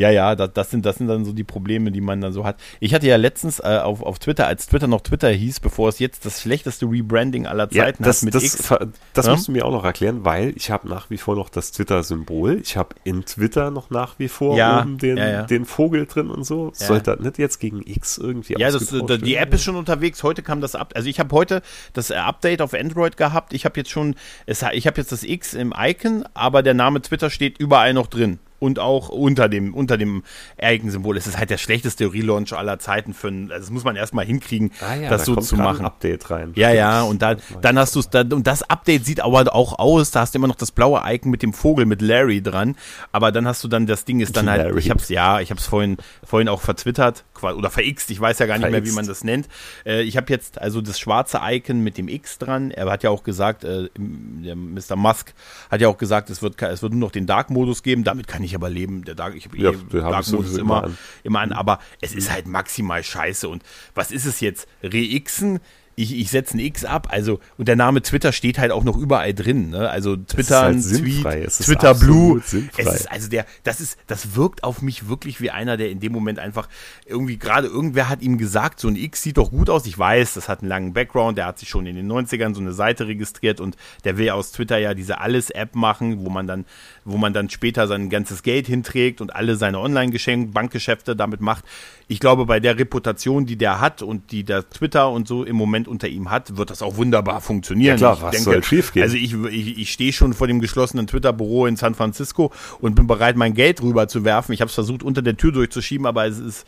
[0.00, 2.44] Ja, ja, das, das, sind, das sind dann so die Probleme, die man dann so
[2.46, 2.56] hat.
[2.80, 5.98] Ich hatte ja letztens äh, auf, auf Twitter, als Twitter noch Twitter hieß, bevor es
[5.98, 8.72] jetzt das schlechteste Rebranding aller Ja, Zeiten das, hat mit das, X.
[9.12, 9.32] das Ja?
[9.32, 12.60] musst du mir auch noch erklären, weil ich habe nach wie vor noch das Twitter-Symbol.
[12.62, 15.42] Ich habe in Twitter noch nach wie vor Ja, oben den, ja, ja.
[15.42, 16.72] den Vogel drin und so.
[16.78, 16.86] Ja.
[16.86, 19.34] Sollte das nicht jetzt gegen X irgendwie Ja, das, ausgetauscht die?
[19.36, 20.22] App ist schon unterwegs.
[20.22, 20.92] Heute kam das Up.
[20.96, 21.60] Also ich habe heute
[21.92, 23.52] das äh, Update auf Android gehabt.
[23.52, 24.14] Ich habe jetzt schon,
[24.46, 28.06] es, ich habe jetzt das X im Icon, aber der Name Twitter steht überall noch
[28.06, 28.38] drin.
[28.60, 30.22] Und auch unter dem, unter dem
[30.62, 31.16] Icon-Symbol.
[31.16, 34.24] Es ist halt der schlechteste Relaunch aller Zeiten für ein, also das muss man erstmal
[34.26, 35.80] hinkriegen, Ah ja, das da so kommt zu machen.
[35.80, 36.52] Ein Update rein.
[36.54, 40.10] Ja, ja, und dann, dann hast du es, und das Update sieht aber auch aus,
[40.10, 42.76] da hast du immer noch das blaue Icon mit dem Vogel, mit Larry dran,
[43.12, 44.78] aber dann hast du dann, das Ding ist dann halt, Larry.
[44.78, 48.46] ich hab's, ja, ich hab's vorhin, vorhin auch vertwittert, qua- oder verixt, ich weiß ja
[48.46, 48.96] gar nicht mehr, wie Verixt.
[48.96, 49.48] man das nennt.
[49.86, 53.08] Äh, ich habe jetzt also das schwarze Icon mit dem X dran, er hat ja
[53.10, 54.96] auch gesagt, äh, Mr.
[54.96, 55.32] Musk
[55.70, 58.42] hat ja auch gesagt, es wird, es wird nur noch den Dark-Modus geben, damit kann
[58.42, 60.98] ich aber leben, der Dark, ich habe Ja, eh ich Dark-Modus sowieso immer, immer an.
[61.22, 63.48] immer an, aber es ist halt maximal scheiße.
[63.48, 63.62] Und
[63.94, 64.68] was ist es jetzt?
[64.82, 65.60] Re-Xen?
[66.00, 68.96] Ich, ich setze ein X ab, also, und der Name Twitter steht halt auch noch
[68.96, 69.88] überall drin, ne?
[69.90, 70.82] Also Twitter, halt.
[70.82, 72.40] Tweet, Twitter Blue.
[72.44, 72.82] sinnfrei.
[72.82, 76.00] Es ist, also der, das ist, das wirkt auf mich wirklich wie einer, der in
[76.00, 76.68] dem Moment einfach
[77.06, 79.86] irgendwie gerade irgendwer hat ihm gesagt, so ein X sieht doch gut aus.
[79.86, 82.60] Ich weiß, das hat einen langen Background, der hat sich schon in den 90ern so
[82.60, 86.64] eine Seite registriert und der will aus Twitter ja diese Alles-App machen, wo man dann,
[87.04, 91.64] wo man dann später sein ganzes Geld hinträgt und alle seine Online-Geschenke, Bankgeschäfte damit macht.
[92.10, 95.54] Ich glaube, bei der Reputation, die der hat und die der Twitter und so im
[95.54, 97.98] Moment unter ihm hat, wird das auch wunderbar funktionieren.
[97.98, 99.04] Ja klar, ich was soll schiefgehen?
[99.04, 103.06] Also ich, ich, ich stehe schon vor dem geschlossenen Twitter-Büro in San Francisco und bin
[103.06, 104.50] bereit, mein Geld rüber zu werfen.
[104.50, 106.66] Ich habe es versucht, unter der Tür durchzuschieben, aber es ist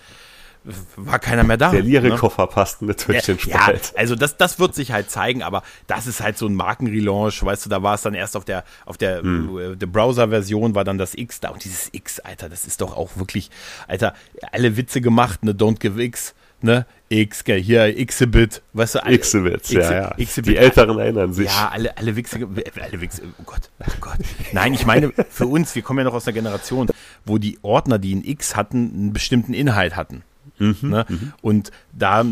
[0.97, 1.71] war keiner mehr da.
[1.71, 1.89] Der ne?
[1.89, 3.93] Lire-Koffer passt nicht durch den Ja, Spalt.
[3.97, 7.67] also das, das wird sich halt zeigen, aber das ist halt so ein Markenrelaunch, weißt
[7.67, 9.59] du, da war es dann erst auf der, auf der, Hm.
[9.59, 12.97] äh, der Browser-Version war dann das X da und dieses X, Alter, das ist doch
[12.97, 13.51] auch wirklich,
[13.89, 14.15] Alter,
[14.53, 16.87] alle Witze gemacht, ne, don't give X, ne?
[17.09, 20.15] X, hier, Xibit, weißt du, alle, Xibit, ja, ja.
[20.15, 21.47] Xibit, Die Älteren erinnern sich.
[21.47, 22.37] Ja, alle, alle Wichse,
[22.81, 24.17] alle Wichse, oh Gott, oh Gott.
[24.53, 26.89] Nein, ich meine, für uns, wir kommen ja noch aus einer Generation,
[27.27, 30.23] wo die Ordner, die ein X hatten, einen bestimmten Inhalt hatten.
[30.63, 31.07] Mhm, ne?
[31.41, 32.25] Und da,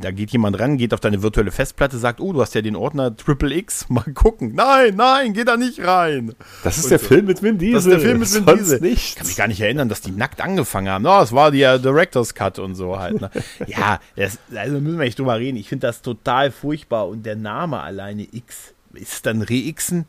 [0.00, 2.76] da geht jemand ran, geht auf deine virtuelle Festplatte, sagt, oh, du hast ja den
[2.76, 4.52] Ordner Triple X, mal gucken.
[4.54, 6.34] Nein, nein, geh da nicht rein.
[6.62, 7.06] Das ist Und der so.
[7.06, 7.74] Film mit Vin Diesel.
[7.74, 8.80] Das ist der Film mit Vin Diesel.
[8.80, 9.10] nichts.
[9.10, 11.02] Ich kann mich gar nicht erinnern, dass die nackt angefangen haben.
[11.02, 13.20] No, es war der Director's Cut und so halt.
[13.20, 13.30] Ne?
[13.66, 15.56] ja, das, also müssen wir nicht drüber reden.
[15.56, 17.08] Ich finde das total furchtbar.
[17.08, 20.06] Und der Name alleine X, ist dann Re-Xen?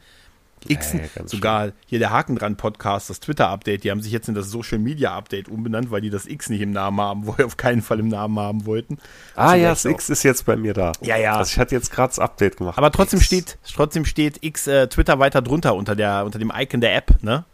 [0.73, 4.35] Xen, ganz sogar hier der Haken dran Podcast, das Twitter-Update, die haben sich jetzt in
[4.35, 7.57] das Social Media Update umbenannt, weil die das X nicht im Namen haben, wo auf
[7.57, 8.97] keinen Fall im Namen haben wollten.
[9.35, 9.85] Ah Zu ja, das.
[9.85, 10.93] X ist jetzt bei mir da.
[11.01, 11.37] Ja, ja.
[11.37, 12.77] Also ich hatte jetzt gerade das Update gemacht.
[12.77, 13.27] Aber trotzdem X.
[13.27, 17.21] steht, trotzdem steht X äh, Twitter weiter drunter unter der, unter dem Icon der App,
[17.21, 17.45] ne?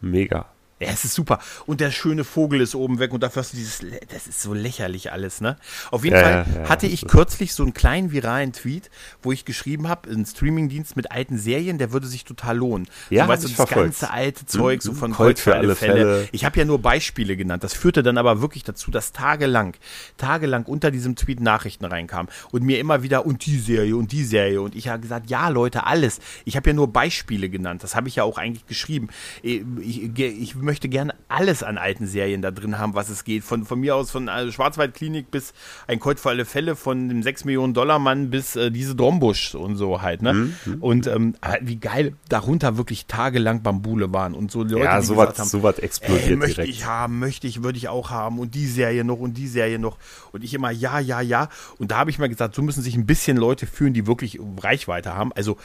[0.00, 0.51] Mega.
[0.82, 1.38] Ja, es ist super.
[1.66, 3.80] Und der schöne Vogel ist oben weg und dafür hast du dieses,
[4.12, 5.56] das ist so lächerlich alles, ne?
[5.90, 8.90] Auf jeden Ja, Fall ja, hatte ich kürzlich so einen kleinen viralen Tweet,
[9.22, 12.88] wo ich geschrieben habe, ein Streamingdienst mit alten Serien, der würde sich total lohnen.
[13.10, 13.84] Ja, so, weißt du, das verfolgt.
[13.84, 15.92] ganze alte Zeug, so von Colt Colt für alle Fälle.
[15.94, 16.28] Fälle.
[16.32, 17.62] Ich habe ja nur Beispiele genannt.
[17.62, 19.74] Das führte dann aber wirklich dazu, dass tagelang,
[20.16, 24.24] tagelang unter diesem Tweet Nachrichten reinkamen und mir immer wieder und die Serie und die
[24.24, 26.20] Serie und ich habe gesagt, ja Leute, alles.
[26.44, 27.82] Ich habe ja nur Beispiele genannt.
[27.82, 29.08] Das habe ich ja auch eigentlich geschrieben.
[29.42, 33.44] Ich, ich, ich möchte gerne alles an alten Serien da drin haben, was es geht.
[33.44, 35.52] Von, von mir aus von äh, Schwarzwaldklinik bis
[35.86, 39.54] ein Colt für alle Fälle, von dem 6 Millionen Dollar Mann bis äh, diese Drombusch
[39.54, 40.22] und so halt.
[40.22, 40.32] Ne?
[40.34, 45.06] Mhm, Und ähm, wie geil darunter wirklich tagelang Bambule waren und so Leute, Ja, die
[45.06, 46.74] sowas gesagt haben, sowas explodiert Ey, möchte direkt.
[46.74, 49.78] ich haben, möchte ich, würde ich auch haben und die Serie noch und die Serie
[49.78, 49.98] noch
[50.32, 52.96] und ich immer ja, ja, ja und da habe ich mal gesagt, so müssen sich
[52.96, 55.56] ein bisschen Leute fühlen, die wirklich Reichweite haben, also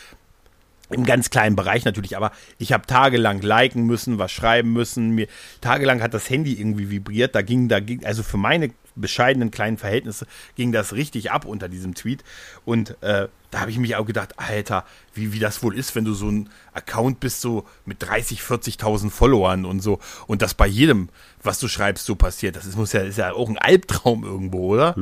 [0.90, 5.28] im ganz kleinen Bereich natürlich, aber ich habe tagelang liken müssen, was schreiben müssen, mir
[5.62, 9.78] tagelang hat das Handy irgendwie vibriert, da ging, da ging, also für meine bescheidenen kleinen
[9.78, 12.24] Verhältnisse ging das richtig ab unter diesem Tweet
[12.66, 16.04] und äh, da habe ich mich auch gedacht, Alter, wie, wie das wohl ist, wenn
[16.04, 20.68] du so ein Account bist, so mit 30, 40.000 Followern und so und das bei
[20.68, 21.10] jedem,
[21.44, 22.56] was du schreibst, so passiert.
[22.56, 24.96] Das ist, muss ja, ist ja auch ein Albtraum irgendwo, oder?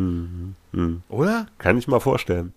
[1.10, 1.48] Oder?
[1.58, 2.54] Kann ich mal vorstellen.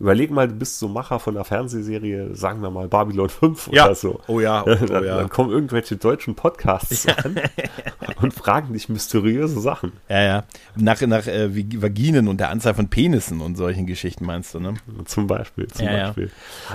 [0.00, 3.84] Überleg mal, du bist so Macher von einer Fernsehserie, sagen wir mal Babylon 5 Ja.
[3.86, 4.20] oder so.
[4.26, 5.16] Oh ja, oh dann, ja.
[5.18, 7.40] dann kommen irgendwelche deutschen Podcasts an
[8.20, 9.92] und fragen dich mysteriöse Sachen.
[10.08, 10.44] Ja, ja.
[10.74, 14.60] Nach, nach äh, Vag- Vaginen und der Anzahl von Penissen und solchen Geschichten meinst du,
[14.60, 14.74] ne?
[15.04, 15.68] Zum Beispiel.
[15.68, 16.06] Zum Ja, ja.
[16.06, 16.30] Beispiel.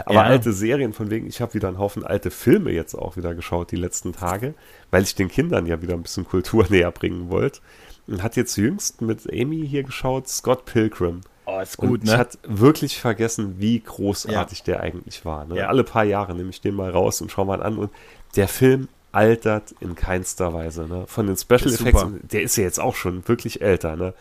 [0.06, 0.22] Aber Ja.
[0.24, 3.72] alte Serien, von wegen, ich habe wieder einen Haufen alte Filme jetzt auch wieder geschaut
[3.72, 4.54] die letzten Tage,
[4.92, 7.60] weil ich den Kindern ja wieder ein bisschen Kultur näher bringen wollte.
[8.08, 11.22] Und hat jetzt jüngst mit Amy hier geschaut, Scott Pilgrim.
[11.50, 12.18] Oh, ist Und gut, ich ne?
[12.18, 15.46] hatte wirklich vergessen, wie großartig der eigentlich war.
[15.46, 15.58] Ne?
[15.58, 15.68] Ja.
[15.68, 17.78] Alle paar Jahre nehme ich den mal raus und schau mal an.
[17.78, 17.92] Und
[18.36, 20.88] der Film altert in keinster Weise.
[20.88, 21.06] Ne?
[21.08, 23.96] Von den Special Effects, der ist ja jetzt auch schon wirklich älter.
[23.96, 24.14] Ne?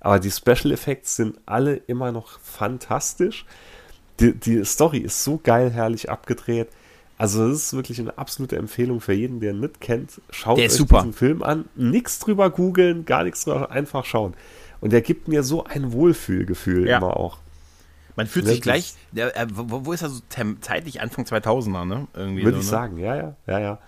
[0.00, 3.44] Aber die Special Effects sind alle immer noch fantastisch.
[4.20, 6.68] Die, die Story ist so geil, herrlich abgedreht.
[7.18, 10.20] Also das ist wirklich eine absolute Empfehlung für jeden, der ihn nicht kennt.
[10.30, 10.98] Schaut Der euch super.
[10.98, 11.64] diesen Film an.
[11.74, 14.34] Nichts drüber googeln, gar nichts drüber, einfach schauen.
[14.80, 16.98] Und der gibt mir so ein Wohlfühlgefühl Ja.
[16.98, 17.38] immer auch.
[18.16, 20.20] Man fühlt sich gleich, äh, wo, wo ist er so
[20.60, 22.06] zeitlich Anfang 2000er, ne?
[22.14, 22.70] Irgendwie Würde so, ich ne?
[22.70, 23.78] sagen, ja, ja, ja, ja.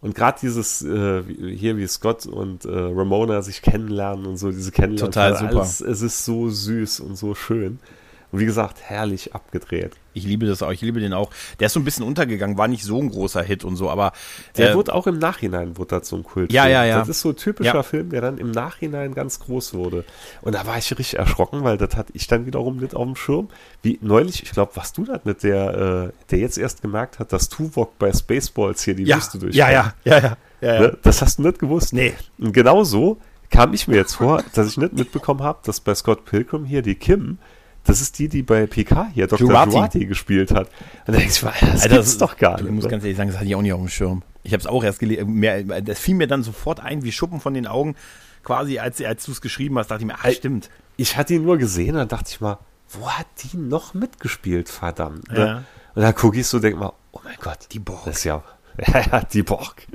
[0.00, 4.70] Und gerade dieses äh, hier wie Scott und äh, Ramona sich kennenlernen und so, diese
[4.70, 5.12] Kennenlernen.
[5.12, 5.60] Total super.
[5.60, 7.78] Alles, es ist so süß und so schön.
[8.34, 9.92] Und wie gesagt, herrlich abgedreht.
[10.12, 11.30] Ich liebe das auch, ich liebe den auch.
[11.60, 14.12] Der ist so ein bisschen untergegangen, war nicht so ein großer Hit und so, aber
[14.56, 16.52] Der äh, wurde auch im Nachhinein wurde das so ein Kult.
[16.52, 16.98] Ja, ja, ja.
[16.98, 17.82] Das ist so ein typischer Ja.
[17.84, 20.04] Film, der dann im Nachhinein ganz groß wurde.
[20.42, 23.14] Und da war ich richtig erschrocken, weil das hatte ich dann wiederum nicht auf dem
[23.14, 23.50] Schirm.
[23.82, 27.32] Wie neulich, ich glaube, was du das mit der, äh, der jetzt erst gemerkt hat,
[27.32, 29.54] dass Tuvok bei Spaceballs hier die ja, Wüste durch.
[29.54, 30.80] ja, ja, ja, ja, ja, ja.
[30.80, 30.98] Ne?
[31.02, 31.92] Das hast du nicht gewusst.
[31.92, 32.14] Nee.
[32.38, 33.18] Und genau so
[33.50, 36.82] kam ich mir jetzt vor, dass ich nicht mitbekommen habe, dass bei Scott Pilgrim hier
[36.82, 37.38] die Kim,
[37.84, 39.46] das ist die, die bei PK hier Dr.
[39.48, 39.72] Jurati.
[39.72, 40.68] Jurati gespielt hat.
[41.06, 42.72] Und da ich mal, das Alter, gibt's doch gar Ich nicht.
[42.74, 42.90] muss ne?
[42.90, 44.22] ganz ehrlich sagen, das hatte ich auch nicht auf dem Schirm.
[44.42, 45.42] Ich habe es auch erst gelesen,
[45.84, 47.94] das fiel mir dann sofort ein, wie Schuppen von den Augen,
[48.42, 50.68] quasi als, als du es geschrieben hast, dachte ich mir, ach stimmt.
[50.96, 52.58] ich hatte ihn nur gesehen und dann dachte ich mal,
[52.90, 55.30] wo hat die noch mitgespielt, verdammt.
[55.30, 55.38] Ne?
[55.38, 55.56] Ja.
[55.94, 58.04] Und dann gucke ich so, denke mal, oh mein Gott, Die Borg.
[58.04, 58.42] Das ist ja,
[58.86, 59.86] ja, ja, die Borg.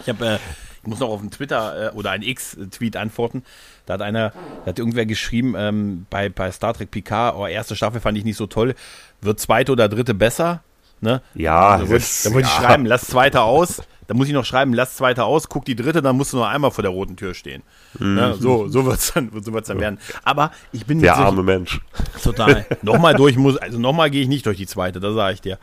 [0.00, 0.38] Ich habe, äh,
[0.82, 3.42] ich muss noch auf einen Twitter äh, oder einen X-Tweet antworten.
[3.86, 4.30] Da hat einer,
[4.64, 8.24] da hat irgendwer geschrieben, ähm, bei, bei Star Trek Picard, oh, erste Staffel fand ich
[8.24, 8.74] nicht so toll.
[9.20, 10.62] Wird zweite oder dritte besser?
[11.00, 11.22] Ne?
[11.34, 12.62] Ja, ich, das- da wollte ich ja.
[12.62, 13.82] schreiben, lass zweite aus.
[14.06, 16.46] Da muss ich noch schreiben, lass zweite aus, guck die dritte, dann musst du noch
[16.46, 17.62] einmal vor der roten Tür stehen.
[17.98, 18.18] Mhm.
[18.18, 19.98] Ja, so so wird es dann, so wird's dann werden.
[20.24, 21.80] Aber ich bin Der arme Mensch.
[22.22, 22.66] Total.
[22.82, 25.58] nochmal durch muss, also nochmal gehe ich nicht durch die zweite, das sage ich dir.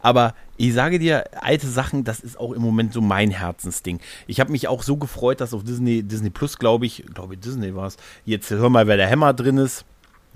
[0.00, 4.00] Aber ich sage dir, alte Sachen, das ist auch im Moment so mein Herzensding.
[4.26, 7.40] Ich habe mich auch so gefreut, dass auf Disney, Disney Plus, glaube ich, glaube ich,
[7.40, 9.84] Disney war es, jetzt hör mal, wer der Hammer drin ist.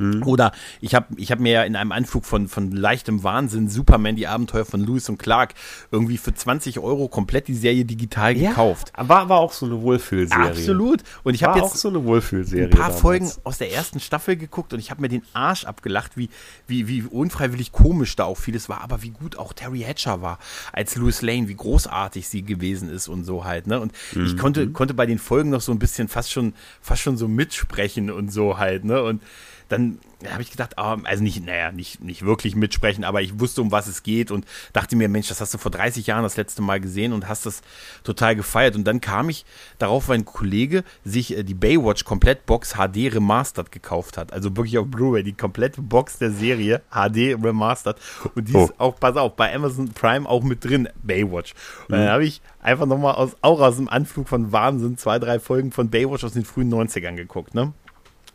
[0.01, 0.27] Hm.
[0.27, 4.17] Oder ich habe ich hab mir ja in einem Anflug von, von leichtem Wahnsinn Superman,
[4.17, 5.55] die Abenteuer von Lewis und Clark,
[5.91, 8.93] irgendwie für 20 Euro komplett die Serie digital ja, gekauft.
[8.97, 10.49] War, war auch so eine Wohlfühlserie.
[10.49, 11.03] Absolut.
[11.23, 13.01] Und ich habe jetzt auch so eine Wohlfühlserie ein paar damals.
[13.01, 16.31] Folgen aus der ersten Staffel geguckt und ich habe mir den Arsch abgelacht, wie,
[16.67, 20.39] wie, wie unfreiwillig komisch da auch vieles war, aber wie gut auch Terry Hatcher war
[20.73, 23.67] als Louis Lane, wie großartig sie gewesen ist und so halt.
[23.67, 23.81] Ne?
[23.81, 24.25] Und mhm.
[24.25, 27.29] ich konnte, konnte bei den Folgen noch so ein bisschen fast schon, fast schon so
[27.29, 28.85] mitsprechen und so halt.
[28.85, 29.03] Ne?
[29.03, 29.23] Und
[29.71, 33.63] dann habe ich gedacht, oh, also nicht, naja, nicht, nicht wirklich mitsprechen, aber ich wusste,
[33.63, 36.37] um was es geht und dachte mir, Mensch, das hast du vor 30 Jahren das
[36.37, 37.63] letzte Mal gesehen und hast das
[38.03, 38.75] total gefeiert.
[38.75, 39.47] Und dann kam ich
[39.79, 44.33] darauf, weil ein Kollege sich äh, die Baywatch Komplettbox HD Remastered gekauft hat.
[44.33, 47.97] Also wirklich auf Blu-ray, die komplette Box der Serie HD Remastered.
[48.35, 48.65] Und die oh.
[48.65, 51.55] ist auch, pass auf, bei Amazon Prime auch mit drin, Baywatch.
[51.89, 52.09] Und dann mhm.
[52.09, 55.91] habe ich einfach nochmal aus, auch aus dem Anflug von Wahnsinn zwei, drei Folgen von
[55.91, 57.73] Baywatch aus den frühen 90ern geguckt, ne?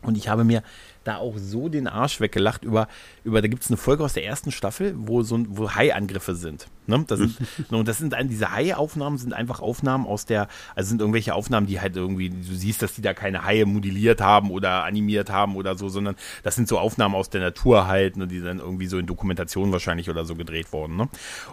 [0.02, 0.62] Und ich habe mir
[1.06, 2.88] da auch so den Arsch weggelacht über,
[3.26, 6.68] über da gibt es eine Folge aus der ersten Staffel, wo so wo Hai-Angriffe sind.
[6.86, 7.04] Ne?
[7.06, 7.36] Das sind
[7.70, 11.80] und das sind diese Hai-Aufnahmen sind einfach Aufnahmen aus der, also sind irgendwelche Aufnahmen, die
[11.80, 15.76] halt irgendwie, du siehst, dass die da keine Haie modelliert haben oder animiert haben oder
[15.76, 18.98] so, sondern das sind so Aufnahmen aus der Natur halt, ne, die dann irgendwie so
[18.98, 20.96] in Dokumentation wahrscheinlich oder so gedreht wurden.
[20.96, 21.08] Ne?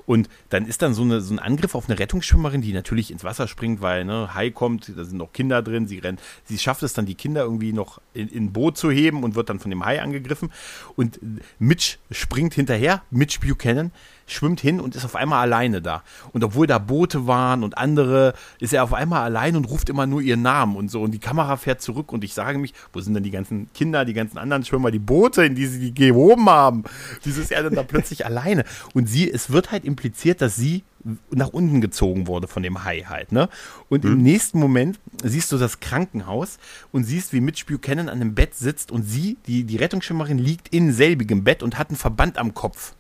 [0.06, 3.24] Und dann ist dann so, eine, so ein Angriff auf eine Rettungsschwimmerin, die natürlich ins
[3.24, 6.84] Wasser springt, weil ne, Hai kommt, da sind noch Kinder drin, sie rennt, sie schafft
[6.84, 9.60] es dann, die Kinder irgendwie noch in, in ein Boot zu heben und wird dann
[9.60, 10.52] von dem Hai angegriffen.
[10.96, 11.20] Und
[11.64, 13.92] Mitch springt hinterher, Mitch Buchanan,
[14.28, 16.04] schwimmt hin und ist auf einmal alleine da.
[16.34, 20.06] Und obwohl da Boote waren und andere, ist er auf einmal allein und ruft immer
[20.06, 21.02] nur ihren Namen und so.
[21.02, 24.06] Und die Kamera fährt zurück und ich sage mich, wo sind denn die ganzen Kinder,
[24.06, 26.84] die ganzen anderen Schwimmer, die Boote, in die sie die gehoben haben?
[27.24, 28.66] Wieso ist er denn da plötzlich alleine?
[28.94, 30.84] Und sie, es wird halt impliziert, dass sie
[31.32, 33.50] nach unten gezogen wurde von dem Hai halt, ne?
[33.90, 34.14] Und mhm.
[34.14, 36.58] im nächsten Moment siehst du das Krankenhaus
[36.92, 40.70] und siehst, wie Mitch Buchanan an einem Bett sitzt und sie, die, die Rettungsschwimmerin, liegt
[40.70, 42.96] in selbigem Bett und hat einen Verband am Kopf.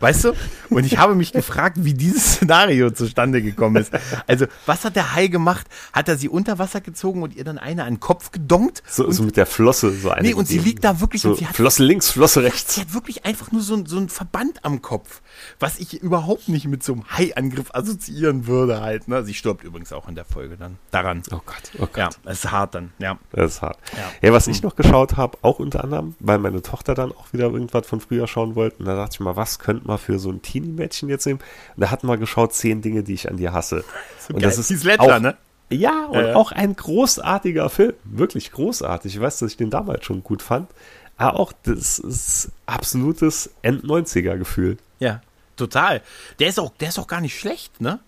[0.00, 0.32] Weißt du?
[0.70, 3.92] Und ich habe mich gefragt, wie dieses Szenario zustande gekommen ist.
[4.26, 5.66] Also, was hat der Hai gemacht?
[5.92, 8.82] Hat er sie unter Wasser gezogen und ihr dann eine an den Kopf gedonkt?
[8.88, 10.28] So, so mit der Flosse so eine.
[10.28, 11.22] Nee, und sie liegt da wirklich.
[11.22, 12.76] So und sie hat, Flosse links, Flosse rechts.
[12.76, 15.20] Sie hat wirklich einfach nur so, so ein Verband am Kopf,
[15.58, 19.08] was ich überhaupt nicht mit so einem Hai-Angriff assoziieren würde halt.
[19.08, 19.24] Ne?
[19.24, 21.22] Sie stirbt übrigens auch in der Folge dann daran.
[21.32, 21.96] Oh Gott, oh Gott.
[21.96, 23.18] Ja, das ist hart dann, ja.
[23.32, 23.78] Das ist hart.
[23.96, 27.32] Ja, ja was ich noch geschaut habe, auch unter anderem, weil meine Tochter dann auch
[27.32, 30.18] wieder irgendwas von früher schauen wollte, und da dachte ich mal, was könnte mal für
[30.18, 31.40] so ein Teenie-Mädchen jetzt nehmen.
[31.76, 33.84] Und da hat man geschaut, zehn Dinge, die ich an dir hasse.
[34.20, 34.50] So und geil.
[34.50, 35.36] das ist Heath Ledger, auch, ne?
[35.70, 36.34] Ja, und äh.
[36.34, 37.94] auch ein großartiger Film.
[38.04, 39.14] Wirklich großartig.
[39.14, 40.68] Ich weiß, dass ich den damals schon gut fand.
[41.16, 44.78] Aber auch das ist absolutes End-90er-Gefühl.
[44.98, 45.20] Ja,
[45.56, 46.02] total.
[46.38, 48.00] Der ist, auch, der ist auch gar nicht schlecht, ne?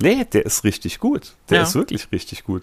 [0.00, 1.34] Nee, der ist richtig gut.
[1.50, 1.62] Der ja.
[1.64, 2.62] ist wirklich richtig gut.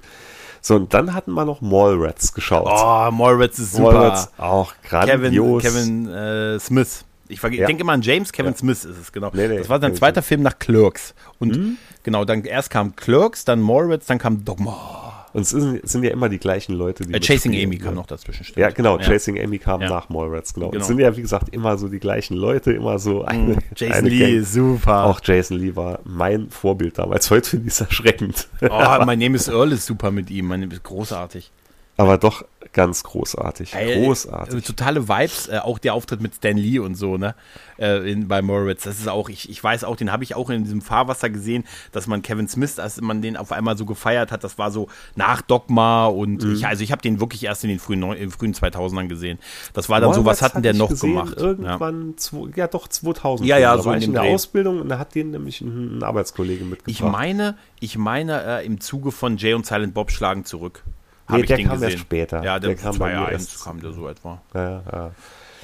[0.62, 2.68] So, und dann hatten wir noch Mallrats geschaut.
[2.68, 3.94] Oh, Mallrats ist super.
[3.94, 5.62] Mallrats auch grandios.
[5.62, 7.05] Kevin, Kevin äh, Smith.
[7.28, 7.66] Ich, ja.
[7.66, 8.58] denke immer an James Kevin ja.
[8.58, 9.32] Smith ist es, genau.
[9.34, 11.16] Nee, nee, das war sein zweiter Film nach Clerks.
[11.40, 11.78] Und mhm.
[12.04, 15.06] genau, dann erst kam Clerks, dann Moritz, dann kam Dogma.
[15.36, 17.14] Und es sind, sind, ja immer die gleichen Leute, die.
[17.14, 18.46] Äh, Chasing Amy kam noch dazwischen.
[18.46, 18.58] Stimmt.
[18.58, 18.98] Ja, genau.
[19.00, 20.70] Chasing Amy kam nach Mallrats, genau.
[20.70, 20.82] genau.
[20.82, 23.28] Es sind ja, wie gesagt, immer so die gleichen Leute, immer so mhm.
[23.28, 23.58] eine.
[23.76, 24.46] Jason eine Lee, Gang.
[24.46, 25.04] super.
[25.04, 27.30] Auch Jason Lee war mein Vorbild damals.
[27.32, 28.48] Heute finde ich es erschreckend.
[28.62, 28.70] Oh,
[29.06, 30.48] mein Name ist Earl ist super mit ihm.
[30.48, 31.52] Mein Name ist großartig.
[31.98, 33.74] Aber doch ganz großartig.
[33.74, 34.60] Ey, großartig.
[34.60, 37.34] Äh, totale Vibes, äh, auch der Auftritt mit Stan Lee und so, ne?
[37.80, 38.84] Äh, in, bei Moritz.
[38.84, 41.64] Das ist auch, ich, ich weiß auch, den habe ich auch in diesem Fahrwasser gesehen,
[41.94, 44.90] dass man Kevin Smith, als man den auf einmal so gefeiert hat, das war so
[45.16, 46.54] nach Dogma und mhm.
[46.54, 49.40] ich, also ich habe den wirklich erst in den frühen, in frühen 2000ern gesehen.
[49.74, 51.38] Das war dann Moritz so, was hatten der noch gemacht?
[51.38, 52.40] Irgendwann, ja.
[52.56, 53.48] ja doch 2000.
[53.48, 54.34] Ja, ja, so in, in der Dreh.
[54.34, 56.92] Ausbildung und da hat den nämlich ein, ein Arbeitskollege mitgebracht.
[56.94, 60.84] Ich meine, ich meine äh, im Zuge von Jay und Silent Bob schlagen zurück.
[61.30, 61.90] Nee, der kam gesehen.
[61.90, 62.44] erst später.
[62.44, 63.64] Ja, der, der kam bei mir erst.
[63.64, 64.42] kam der so etwa.
[64.54, 65.12] Ja, ja.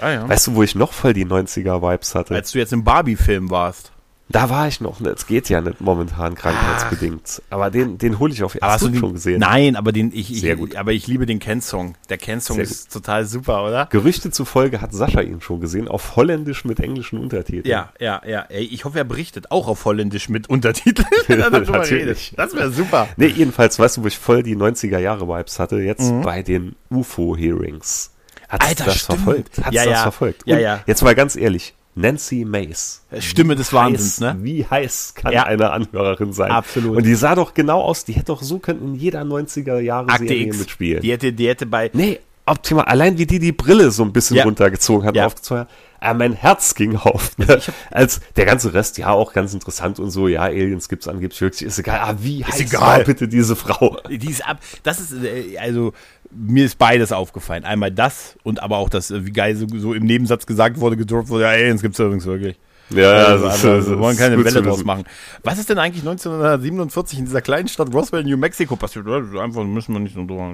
[0.02, 0.30] Ja, ja.
[0.30, 2.34] Weißt du, wo ich noch voll die 90er-Vibes hatte?
[2.34, 3.92] Als du jetzt im Barbie-Film warst.
[4.32, 7.42] Da war ich noch, es geht ja nicht momentan krankheitsbedingt.
[7.50, 9.40] Aber den, den hole ich auf aber hast du den, schon gesehen.
[9.40, 10.76] Nein, aber den ich, Sehr ich, gut.
[10.76, 11.96] aber ich liebe den Ken-Song.
[12.10, 13.04] Der Ken-Song ist gut.
[13.04, 13.88] total super, oder?
[13.88, 17.66] Gerüchte zufolge hat Sascha ihn schon gesehen, auf Holländisch mit englischen Untertiteln.
[17.66, 18.42] Ja, ja, ja.
[18.50, 21.08] Ey, ich hoffe, er berichtet auch auf Holländisch mit Untertiteln.
[21.28, 22.34] Natürlich.
[22.36, 23.08] Das wäre super.
[23.18, 26.22] Nee, jedenfalls, weißt du, wo ich voll die 90er Jahre Vibes hatte, jetzt mhm.
[26.22, 28.12] bei den UFO-Hearings.
[28.52, 29.20] Hat Alter, das stimmt.
[29.20, 29.64] verfolgt?
[29.64, 30.02] Hat ja, das ja.
[30.02, 30.44] verfolgt?
[30.46, 30.82] Ja, ja.
[30.86, 33.02] Jetzt mal ganz ehrlich, Nancy Mace.
[33.20, 34.38] Stimme des Wahnsinns, heiß, ne?
[34.42, 35.44] Wie heiß kann Ja.
[35.44, 36.52] eine Anhörerin sein?
[36.52, 36.98] Absolut.
[36.98, 40.08] Und die sah doch genau aus, die hätte doch so können in jeder 90er Jahre
[40.10, 40.58] Akte Serie X.
[40.60, 41.02] mitspielen.
[41.02, 41.90] Die hätte, die hätte bei.
[41.94, 42.86] nee, optimal.
[42.86, 44.44] Allein wie die die Brille so ein bisschen Ja.
[44.46, 45.26] runtergezogen hat, Ja.
[45.26, 45.70] aufgezogen hat.
[46.04, 47.38] Ah, mein Herz ging auf.
[47.38, 47.62] Ne?
[47.92, 51.62] Als der ganze Rest, ja, auch ganz interessant und so, ja, Aliens gibt's angeblich wirklich,
[51.62, 52.00] ist egal.
[52.02, 52.82] Ah, wie heiß egal.
[52.82, 53.98] war bitte diese Frau?
[54.10, 54.58] Die ist ab.
[54.82, 55.94] Das ist, äh, also,
[56.34, 57.66] mir ist beides aufgefallen.
[57.66, 60.98] Einmal das und aber auch das, äh, wie geil so, so im Nebensatz gesagt wurde,
[60.98, 62.58] gedroppt wurde, ja, Aliens gibt's übrigens wirklich.
[62.94, 65.04] Ja, Also, das ist- also, das wir wollen keine Welle draus machen.
[65.44, 69.08] Was ist denn eigentlich 1947 in dieser kleinen Stadt Roswell, New Mexico passiert?
[69.08, 70.52] Einfach müssen wir nicht so drüber.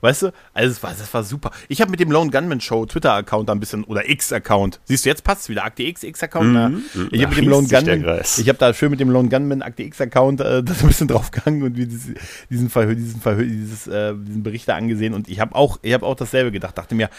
[0.00, 0.32] Weißt du?
[0.54, 1.50] Also es war, das war super.
[1.68, 4.80] Ich habe mit dem Lone Gunman Show Twitter-Account da ein bisschen oder X-Account.
[4.84, 5.64] Siehst du, jetzt passt wieder.
[5.64, 6.52] Akte X, X-Account.
[6.52, 6.70] na?
[7.12, 8.04] Ich Da habe mit dem Lone Gunman,
[8.38, 11.62] ich habe da schön mit dem Lone Gunman Akte X-Account äh, das ein bisschen draufgegangen
[11.62, 12.14] und wie diese,
[12.50, 15.92] diesen Verhör, diesen Verhör, dieses, äh, diesen Bericht da angesehen und ich habe auch, ich
[15.92, 16.76] habe auch dasselbe gedacht.
[16.78, 17.10] Dachte mir,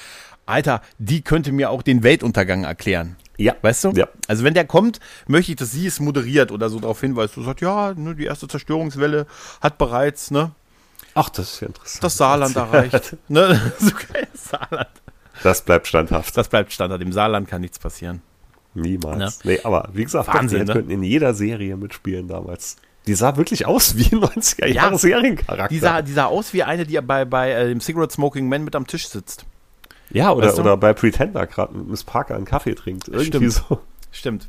[0.45, 3.15] Alter, die könnte mir auch den Weltuntergang erklären.
[3.41, 3.55] Ja.
[3.61, 3.91] Weißt du?
[3.91, 4.07] Ja.
[4.27, 7.35] Also wenn der kommt, möchte ich, dass sie es moderiert oder so darauf hinweist.
[7.37, 9.25] Du sagst, ja, ne, die erste Zerstörungswelle
[9.61, 10.51] hat bereits ne,
[11.13, 12.03] Ach, das ist ja interessant.
[12.03, 13.17] das Saarland erreicht.
[13.27, 13.59] ne?
[13.79, 14.89] So geil, Saarland.
[15.43, 16.37] Das bleibt standhaft.
[16.37, 17.01] Das bleibt Standard.
[17.01, 18.21] Im Saarland kann nichts passieren.
[18.73, 19.43] Niemals.
[19.43, 20.73] Nee, aber wie gesagt, Wahnsinn, die ne?
[20.73, 22.77] könnten in jeder Serie mitspielen damals.
[23.07, 24.97] Die sah wirklich aus wie ein 90er Jahre Ja.
[24.97, 25.67] Seriencharakter.
[25.69, 28.63] Die sah, die sah aus wie eine, die bei, bei äh, dem Cigarette Smoking Man
[28.63, 29.45] mit am Tisch sitzt.
[30.13, 30.61] Ja, oder, Weißt du?
[30.61, 33.07] oder bei Pretender gerade mit Miss Parker einen Kaffee trinkt.
[33.07, 33.51] Irgendwie Stimmt.
[33.53, 33.79] so.
[34.11, 34.47] Stimmt.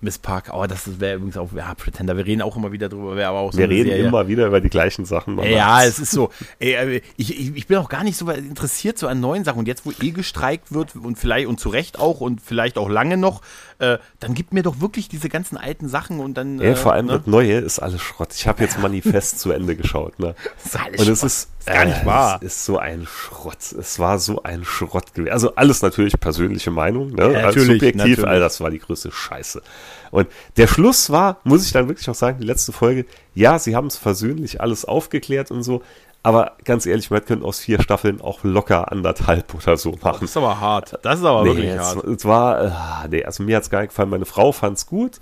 [0.00, 3.16] Miss Park, oh, das wäre übrigens auch, ja, Pretender, wir reden auch immer wieder drüber,
[3.16, 4.06] wäre aber auch so Wir reden Serie.
[4.06, 5.34] immer wieder über die gleichen Sachen.
[5.34, 6.30] man Ja, es ist so.
[6.60, 9.58] Ey, äh, ich, ich, bin auch gar nicht so interessiert so an neuen Sachen.
[9.58, 12.88] Und jetzt, wo eh gestreikt wird und vielleicht und zu Recht auch und vielleicht auch
[12.88, 13.42] lange noch,
[13.80, 16.60] äh, dann gibt mir doch wirklich diese ganzen alten Sachen und dann.
[16.60, 17.18] Ja, äh, vor allem ne?
[17.18, 18.28] das Neue ist alles Schrott.
[18.34, 20.20] Ich habe jetzt Manifest zu Ende geschaut.
[20.20, 20.36] Ne?
[20.62, 21.26] Das ist alles Und es Schrott.
[21.26, 22.38] ist, ist gar nicht äh, wahr.
[22.42, 23.72] Es ist so ein Schrott.
[23.78, 25.32] Es war so ein Schrott gewesen.
[25.32, 27.10] Also alles natürlich persönliche Meinung.
[27.14, 27.32] Ne?
[27.32, 28.26] Ja, natürlich, subjektiv, natürlich.
[28.26, 29.62] all das war die größte Scheiße.
[30.10, 33.04] Und der Schluss war, muss ich dann wirklich auch sagen, die letzte Folge,
[33.34, 35.82] ja, sie haben es versöhnlich alles aufgeklärt und so.
[36.22, 40.24] Aber ganz ehrlich, man könnte aus vier Staffeln auch locker anderthalb oder so Das machen.
[40.24, 40.98] ist aber hart.
[41.02, 42.04] Das ist aber Nee, wirklich es, hart.
[42.04, 44.10] es war, äh, nee, also mir hat's gar nicht gefallen.
[44.10, 45.20] Meine Frau fand's gut.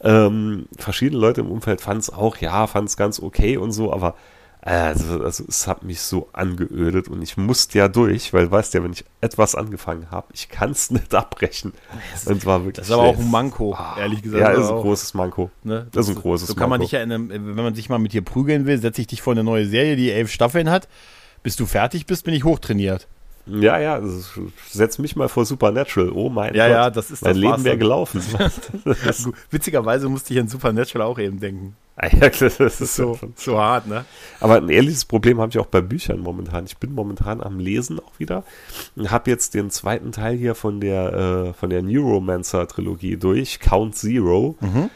[0.00, 4.12] Ähm, verschiedene Leute im Umfeld fand's auch, ja, fand's ganz okay und so, aber äh,
[4.60, 8.82] also, also es hat mich so angeödet und ich musste ja durch, weil weißt ja,
[8.82, 11.72] wenn ich etwas angefangen habe, ich kann's nicht abbrechen.
[12.26, 12.76] Und war wirklich.
[12.76, 14.42] Das ist aber auch ein Manko, ehrlich gesagt.
[14.42, 15.50] Ja, ist ein großes Manko.
[15.62, 15.86] ne?
[15.92, 16.84] Das ist ein großes So kann man Manko.
[16.84, 19.22] dich ja, in einem, wenn man sich mal mit dir prügeln will, setze ich dich
[19.22, 20.88] vor eine neue Serie, die elf Staffeln hat.
[21.42, 23.06] Bis du fertig bist, bin ich hochtrainiert.
[23.50, 24.00] Ja, ja,
[24.70, 26.10] setz mich mal vor Supernatural.
[26.12, 26.72] Oh mein Ja, Gott.
[26.74, 28.20] ja, das ist mein das Leben wäre gelaufen.
[29.50, 31.76] Witzigerweise musste ich an Supernatural auch eben denken.
[31.96, 32.42] Ah ja, das
[32.80, 33.58] ist So, so.
[33.58, 34.04] hart, ne?
[34.40, 36.64] Aber ein ähnliches Problem habe ich auch bei Büchern momentan.
[36.66, 38.44] Ich bin momentan am Lesen auch wieder
[38.94, 41.12] und habe jetzt den zweiten Teil hier von der
[41.48, 44.56] äh, von der Neuromancer Trilogie durch, Count Zero.
[44.60, 44.90] Mhm.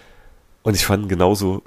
[0.63, 1.63] Und ich fand genauso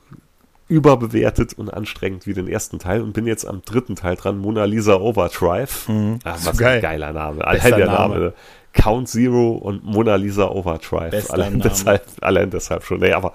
[0.67, 4.65] überbewertet und anstrengend wie den ersten Teil und bin jetzt am dritten Teil dran, Mona
[4.65, 5.88] Lisa Overdrive.
[6.23, 6.78] Ah, So was geil.
[6.78, 7.39] ein geiler Name.
[7.62, 8.34] Der Name.
[8.73, 11.12] Count Zero und Mona Lisa Overdrive.
[11.12, 11.63] Bester Allein Name.
[11.69, 12.99] deshalb, allein deshalb schon.
[12.99, 13.34] Nee, aber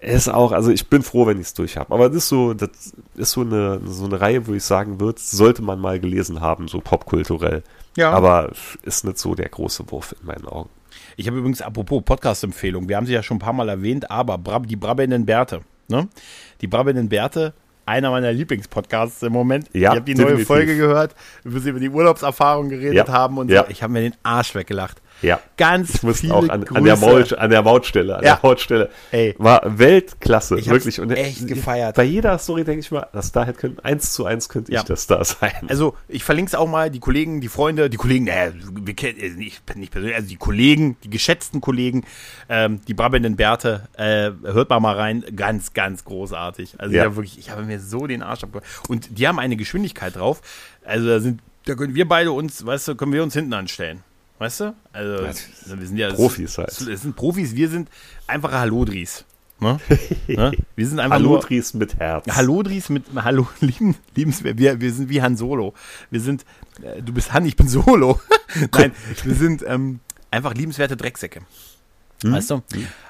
[0.00, 1.92] es ist auch, also ich bin froh, wenn ich es durch habe.
[1.92, 2.70] Aber das ist so, das
[3.16, 6.68] ist so eine, so eine Reihe, wo ich sagen würde, sollte man mal gelesen haben,
[6.68, 7.62] so popkulturell.
[7.96, 8.12] Ja.
[8.12, 8.50] Aber
[8.82, 10.70] ist nicht so der große Wurf in meinen Augen.
[11.16, 14.38] Ich habe übrigens, apropos Podcast-Empfehlung, wir haben sie ja schon ein paar Mal erwähnt, aber
[14.60, 16.08] die Brabbelnden Bärte, ne?
[16.60, 17.52] Die Brabbelnden Bärte,
[17.86, 19.68] einer meiner Lieblingspodcasts im Moment.
[19.72, 20.46] Ja, ich habe die neue definitiv.
[20.46, 23.64] Folge gehört, wo sie über die Urlaubserfahrung geredet Ja, haben und ja.
[23.64, 23.70] so.
[23.70, 25.02] Ich habe mir den Arsch weggelacht.
[25.22, 25.40] Ja.
[25.56, 26.96] Ganz Ich musste viele auch an, an, der.
[26.96, 28.36] Maul, an der Mautstelle, an Ja.
[28.36, 28.90] der Mautstelle.
[29.10, 29.34] Ey.
[29.38, 31.00] War Weltklasse, Ich wirklich.
[31.00, 31.96] Und echt gefeiert.
[31.96, 34.80] Bei jeder Story denke ich mal, das da hätte können, eins zu eins könnte Ja.
[34.80, 35.52] ich das da sein.
[35.68, 39.18] Also, ich verlinke es auch mal, die Kollegen, die Freunde, die Kollegen, äh, wir kennen,
[39.18, 42.04] äh, nicht, nicht persönlich, also die Kollegen, die geschätzten Kollegen,
[42.48, 46.74] ähm, die brabbelnden Bärte, äh, hört mal mal rein, ganz, ganz großartig.
[46.78, 47.02] Also, Ja.
[47.02, 48.64] ich habe wirklich, ich habe mir so den Arsch abgeholt.
[48.88, 50.40] Und die haben eine Geschwindigkeit drauf,
[50.84, 54.02] also da sind, da können wir beide uns, weißt du, können wir uns hinten anstellen.
[54.40, 54.74] Weißt du?
[54.94, 56.70] Also, wir sind ja Profis halt.
[56.70, 57.90] Es sind Profis, wir sind
[58.26, 59.26] einfache Hallodris.
[59.60, 59.78] Ne?
[60.28, 60.52] ne?
[60.74, 62.26] Wir sind einfach nur, Halotris mit Herz.
[62.26, 64.56] Hallodris mit Hallo, lieben, liebenswert.
[64.56, 65.74] Wir, wir sind wie Han Solo.
[66.10, 66.46] Wir sind,
[66.82, 68.18] äh, du bist Han, ich bin Solo.
[68.74, 68.92] Nein,
[69.24, 70.00] wir sind ähm,
[70.30, 71.42] einfach liebenswerte Drecksäcke.
[72.22, 72.62] Weißt du?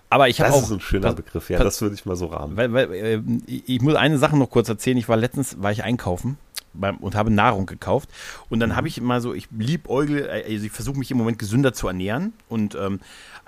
[0.08, 0.54] Aber ich habe Hm?
[0.56, 0.66] Das auch.
[0.66, 2.56] ist ein schöner pass- Begriff, ja, pass- das würde ich mal so rahmen.
[2.56, 4.96] weil, weil, äh, ich muss eine Sache noch kurz erzählen.
[4.96, 6.36] Ich war letztens, war ich einkaufen
[6.72, 8.10] beim, und habe Nahrung gekauft.
[8.48, 8.60] Und Mhm.
[8.60, 11.72] dann habe ich mal so, ich liebäugle, äh, also ich versuche mich im Moment gesünder
[11.72, 12.32] zu ernähren.
[12.48, 13.00] Und ähm,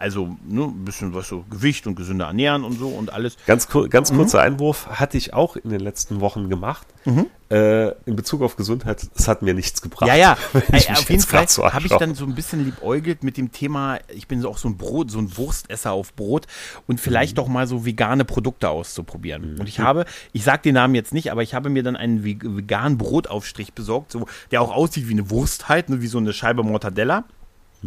[0.03, 3.37] also ne, ein bisschen was so Gewicht und gesünder ernähren und so und alles.
[3.47, 3.91] Ganz, kur Mhm.
[3.91, 6.87] ganz kurzer Einwurf hatte ich auch in den letzten Wochen gemacht.
[7.05, 7.27] Mhm.
[7.51, 10.09] äh, in Bezug auf Gesundheit, es hat mir nichts gebracht.
[10.09, 13.25] Ja, ja, ich mich auf jeden Fall so habe ich dann so ein bisschen liebäugelt
[13.25, 16.47] mit dem Thema, ich bin so auch so ein Brot, so ein Wurstesser auf Brot
[16.87, 19.59] und vielleicht doch mal so vegane Produkte auszuprobieren.
[19.59, 22.25] Und ich habe, ich sage den Namen jetzt nicht, aber ich habe mir dann einen
[22.25, 26.19] ve- veganen Brotaufstrich besorgt, so, der auch aussieht wie eine Wurst halt, ne, wie so
[26.19, 27.25] eine Scheibe Mortadella.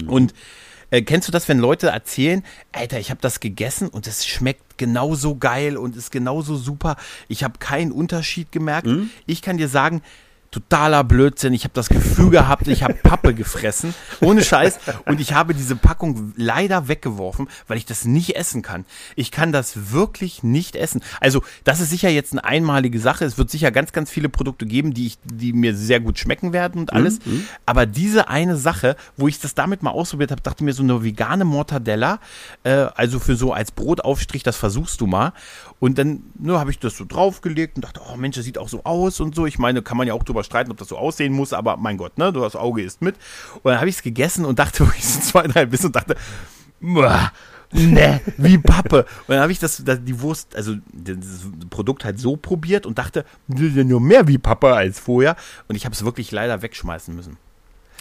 [0.08, 0.34] Und
[0.96, 4.78] äh, kennst du das, wenn Leute erzählen, Alter, ich habe das gegessen und es schmeckt
[4.78, 6.96] genauso geil und ist genauso super.
[7.28, 8.88] Ich habe keinen Unterschied gemerkt.
[9.26, 10.02] Ich kann dir sagen,
[10.56, 11.54] totaler Blödsinn.
[11.54, 14.80] Ich habe das Gefühl gehabt, ich habe Pappe gefressen, ohne Scheiß.
[15.06, 18.86] Und ich habe diese Packung leider weggeworfen, weil ich das nicht essen kann.
[19.18, 21.02] Ich kann das wirklich nicht essen.
[21.20, 23.26] Also das ist sicher jetzt eine einmalige Sache.
[23.26, 26.54] Es wird sicher ganz, ganz viele Produkte geben, die, ich, die mir sehr gut schmecken
[26.54, 27.20] werden und alles.
[27.66, 31.04] Aber diese eine Sache, wo ich das damit mal ausprobiert habe, dachte mir so eine
[31.04, 32.20] vegane Mortadella,
[32.64, 35.34] äh, also für so als Brotaufstrich, das versuchst du mal.
[35.80, 38.70] Und dann ne, habe ich das so draufgelegt und dachte, oh Mensch, das sieht auch
[38.70, 39.46] so aus und so.
[39.46, 41.98] Ich meine, kann man ja auch drüber streiten, ob das so aussehen muss, aber mein
[41.98, 43.16] Gott, ne, du das Auge ist mit.
[43.56, 46.16] Und dann habe ich es gegessen und dachte wirklich so zwei, drei Bissen und dachte,
[46.80, 47.32] "Muah,
[47.72, 49.06] ne, wie Pappe.
[49.28, 52.98] Und dann habe ich das, das, die Wurst, also das Produkt halt so probiert und
[52.98, 55.36] dachte, nur mehr wie Pappe als vorher.
[55.68, 57.38] Und ich habe es wirklich leider wegschmeißen müssen.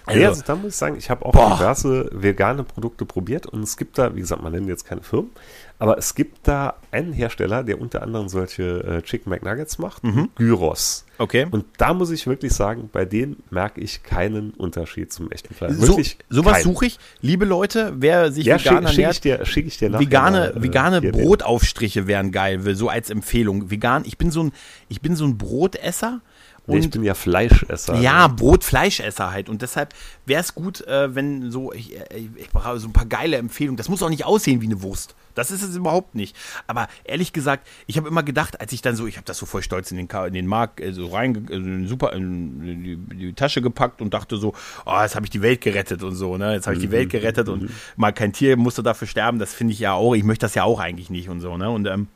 [0.07, 1.57] Also, ja, also da muss ich sagen, ich habe auch Boah.
[1.57, 5.31] diverse vegane Produkte probiert und es gibt da, wie gesagt, man nennt jetzt keine Firmen,
[5.79, 10.03] aber es gibt da einen Hersteller, der unter anderem solche äh, Chicken McNuggets macht,
[10.37, 11.05] Gyros.
[11.19, 11.47] Okay.
[11.51, 15.75] Und da muss ich wirklich sagen, bei denen merke ich keinen Unterschied zum echten Fleisch.
[15.75, 16.99] So, Wirklich sowas suche ich.
[17.21, 20.07] Liebe Leute, wer sich Ja, vegan schicke schick ernährt, ich dir, schick ich dir nachher
[20.07, 23.71] vegane, mal, äh, vegane Brotaufstriche wären geil, so als Empfehlung.
[23.71, 24.53] Vegan, ich bin so ein,
[24.89, 26.21] ich bin so ein Brotesser.
[26.67, 27.97] Nee, ich Und bin ja Fleischesser.
[28.01, 29.51] ja, Brot, Fleischesser halt.
[29.51, 29.93] Und deshalb
[30.25, 32.05] wäre es gut, äh, wenn so, ich, äh,
[32.37, 33.77] ich brauche so ein paar geile Empfehlungen.
[33.77, 35.15] Das muss auch nicht aussehen wie eine Wurst.
[35.35, 36.35] Das ist es überhaupt nicht.
[36.67, 39.45] Aber ehrlich gesagt, ich habe immer gedacht, als ich dann so, ich habe das so
[39.45, 42.83] voll stolz in den, Ka- in den Markt äh, so rein, äh, in, super, in
[42.83, 44.55] die, die Tasche gepackt und dachte so,
[44.87, 46.55] oh, jetzt habe ich die Welt gerettet und so, ne?
[46.55, 49.39] Jetzt habe ich die Welt gerettet und mal kein Tier musste dafür sterben.
[49.39, 51.69] Das finde ich ja auch, ich möchte das ja auch eigentlich nicht und so, ne?
[51.69, 52.07] Und ähm,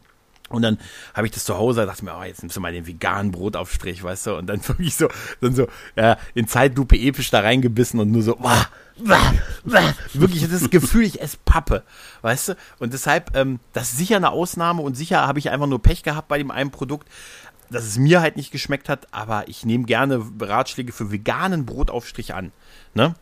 [0.49, 0.78] und dann
[1.14, 4.03] habe ich das zu Hause, dachte mir, oh, jetzt nimmst du mal den veganen Brotaufstrich,
[4.03, 4.36] weißt du?
[4.36, 5.09] Und dann wirklich so,
[5.40, 8.66] dann so, ja, in Zeitlupe episch da reingebissen und nur so, wah,
[8.99, 9.34] wah,
[9.64, 9.94] wah.
[10.14, 11.82] wirklich das Gefühl, ich esse Pappe,
[12.22, 12.57] weißt du?
[12.78, 16.03] Und deshalb, ähm, das ist sicher eine Ausnahme und sicher habe ich einfach nur Pech
[16.03, 17.09] gehabt bei dem einen Produkt,
[17.70, 22.34] dass es mir halt nicht geschmeckt hat, aber ich nehme gerne Ratschläge für veganen Brotaufstrich
[22.34, 22.53] an,
[22.94, 23.14] ne?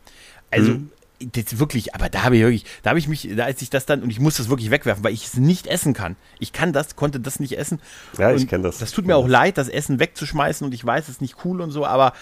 [0.50, 0.78] Also,
[1.20, 3.86] das wirklich, aber da habe ich wirklich, da habe ich mich, da als ich das
[3.86, 6.16] dann, und ich muss das wirklich wegwerfen, weil ich es nicht essen kann.
[6.38, 7.80] Ich kann das, konnte das nicht essen.
[8.18, 8.78] Ja, ich Und kenn das.
[8.78, 11.60] Das tut mir auch leid, das Essen wegzuschmeißen und ich weiß, es ist nicht cool
[11.60, 12.12] und so, aber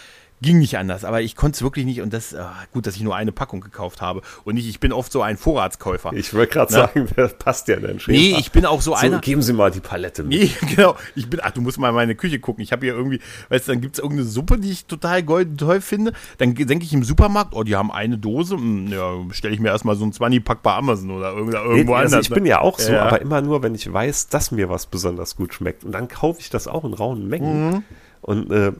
[0.42, 1.04] ging nicht anders.
[1.04, 3.60] Aber ich konnte es wirklich nicht und das, ah, gut, dass ich nur eine Packung
[3.60, 6.12] gekauft habe und nicht, ich bin oft so ein Vorratskäufer.
[6.12, 6.78] Ich wollte gerade Na?
[6.86, 8.14] sagen, das passt ja dann schön.
[8.14, 9.20] nee, ich bin auch so, so, einer.
[9.20, 10.38] geben Sie mal die Palette mit.
[10.40, 10.96] Nee, genau.
[11.14, 12.62] Ich bin, ach, du musst mal in meine Küche gucken.
[12.62, 15.56] Ich habe hier irgendwie, weißt du, dann gibt es irgendeine Suppe, die ich total golden
[15.56, 16.12] toll finde.
[16.38, 18.56] Dann denke ich im Supermarkt, oh, die haben eine Dose.
[18.56, 22.16] Hm, Ja, stelle ich mir erstmal so ein 20-Pack bei Amazon oder irgendwo, Nee, also
[22.16, 22.26] anders.
[22.28, 23.04] ich bin ja auch so, Ja.
[23.04, 25.84] aber immer nur, wenn ich weiß, dass mir was besonders gut schmeckt.
[25.84, 27.70] Und dann kaufe ich das auch in rauen Mengen.
[27.70, 27.84] Mhm.
[28.24, 28.72] Und äh,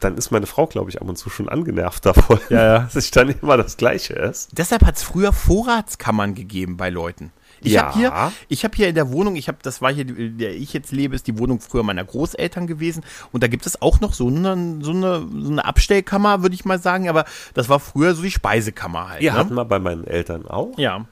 [0.00, 2.78] dann ist meine Frau, glaube ich, ab und zu schon angenervt davon, Ja, ja.
[2.92, 4.48] dass ich dann immer das Gleiche esse.
[4.52, 7.32] Deshalb hat es früher Vorratskammern gegeben bei Leuten.
[7.62, 7.84] Ich Ja.
[7.86, 10.54] habe hier, ich habe hier in der Wohnung, ich habe, das war hier, in der
[10.54, 13.02] ich jetzt lebe, ist die Wohnung früher meiner Großeltern gewesen.
[13.32, 16.66] Und da gibt es auch noch so eine, so eine, so eine Abstellkammer, würde ich
[16.66, 17.08] mal sagen.
[17.08, 17.24] Aber
[17.54, 19.22] das war früher so die Speisekammer halt.
[19.22, 19.38] Ja, ne?
[19.38, 20.76] hatten wir bei meinen Eltern auch.
[20.78, 21.06] ja.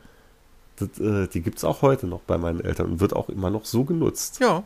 [0.76, 3.50] Das, äh, die gibt es auch heute noch bei meinen Eltern und wird auch immer
[3.50, 4.38] noch so genutzt.
[4.40, 4.62] Ja.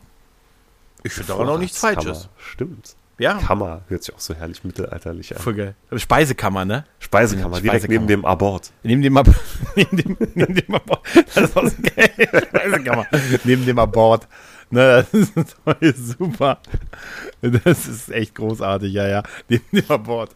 [1.04, 1.78] Ich finde daran auch nichts.
[1.78, 2.28] Falsches.
[2.36, 2.96] Stimmt.
[3.18, 3.34] Ja.
[3.34, 5.42] Kammer hört sich auch so herrlich mittelalterlich an.
[5.42, 5.74] Voll geil.
[5.94, 6.84] Speisekammer, ne?
[6.98, 8.00] Speisekammer, direkt Speisekammer.
[8.00, 8.72] neben dem Abort.
[8.82, 9.28] Neben dem, Ab
[9.76, 11.00] neben dem, neben dem Abort.
[11.34, 12.10] Das ist auch so geil.
[12.48, 13.06] Speisekammer.
[13.44, 14.26] Neben dem Abort.
[14.70, 16.58] Ne, das ist super.
[17.42, 19.22] Das ist echt großartig, ja, ja.
[19.48, 20.34] Neben dem Abort.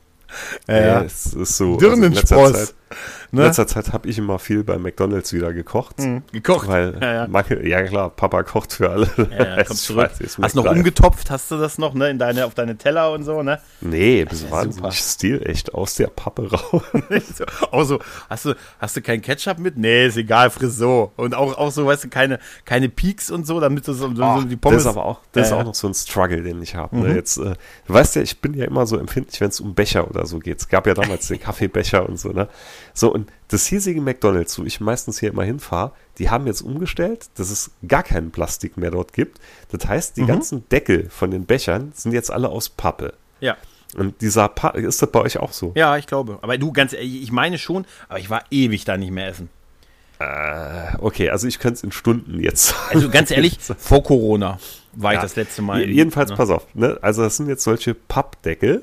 [0.69, 1.03] Ja, Ja, ja.
[1.03, 1.77] es ist so.
[1.79, 2.71] Dirnenspross.
[2.71, 3.45] in letzter Zeit, in Ne?
[3.47, 5.99] letzter Zeit habe ich immer viel bei McDonalds wieder gekocht.
[5.99, 6.23] Mhm.
[6.33, 6.69] Gekocht.
[6.69, 7.27] Weil, Ja, ja.
[7.29, 9.09] Manche, ja klar, Papa kocht für alle.
[9.17, 10.11] Ja, ja, komm zurück.
[10.11, 10.79] weiß, ist Hast noch McDrive.
[10.79, 12.11] umgetopft, hast du das noch, ne?
[12.11, 13.61] In deine, auf deine Teller und so, ne?
[13.81, 14.93] Nee, das ja war wahnsinnig super.
[14.93, 16.83] stilecht aus der Pappe raus.
[17.37, 17.99] so, auch so,
[18.31, 19.77] hast du, hast du kein Ketchup mit?
[19.77, 21.13] Nee, ist egal, friss so.
[21.17, 24.15] Und auch, auch so, weißt du, keine, keine Peaks und so, damit du so, so,
[24.15, 24.85] so die Pommes.
[24.85, 25.57] das ist aber auch, das Ja, ist ja.
[25.61, 26.97] auch noch so ein Struggle, den ich habe.
[26.97, 27.03] Mhm.
[27.03, 27.15] Ne?
[27.17, 27.55] Jetzt, äh,
[27.87, 30.39] du weißt ja, ich bin ja immer so empfindlich, wenn es um Becher oder so
[30.39, 30.61] geht.
[30.61, 32.49] Es gab ja damals den Kaffeebecher und so, ne?
[32.95, 37.27] So, und das hiesige McDonalds, wo ich meistens hier immer hinfahre, die haben jetzt umgestellt,
[37.37, 39.39] dass es gar keinen Plastik mehr dort gibt.
[39.71, 40.27] Das heißt, die Mhm.
[40.27, 43.15] ganzen Deckel von den Bechern sind jetzt alle aus Pappe.
[43.41, 43.57] Ja.
[43.97, 45.73] Und dieser pa ist das bei euch auch so?
[45.75, 46.39] Ja, ich glaube.
[46.43, 49.49] Aber du, ganz ehrlich, ich meine schon, aber ich war ewig da nicht mehr essen.
[50.19, 52.75] Äh, okay, also ich könnte es in Stunden jetzt.
[52.91, 54.59] Also ganz ehrlich, vor Corona
[54.95, 55.19] war ja.
[55.19, 55.89] ich das letzte Mal.
[55.89, 56.37] Jedenfalls, ne?
[56.37, 56.99] pass auf, ne?
[57.03, 58.83] also das sind jetzt solche Pappdeckel.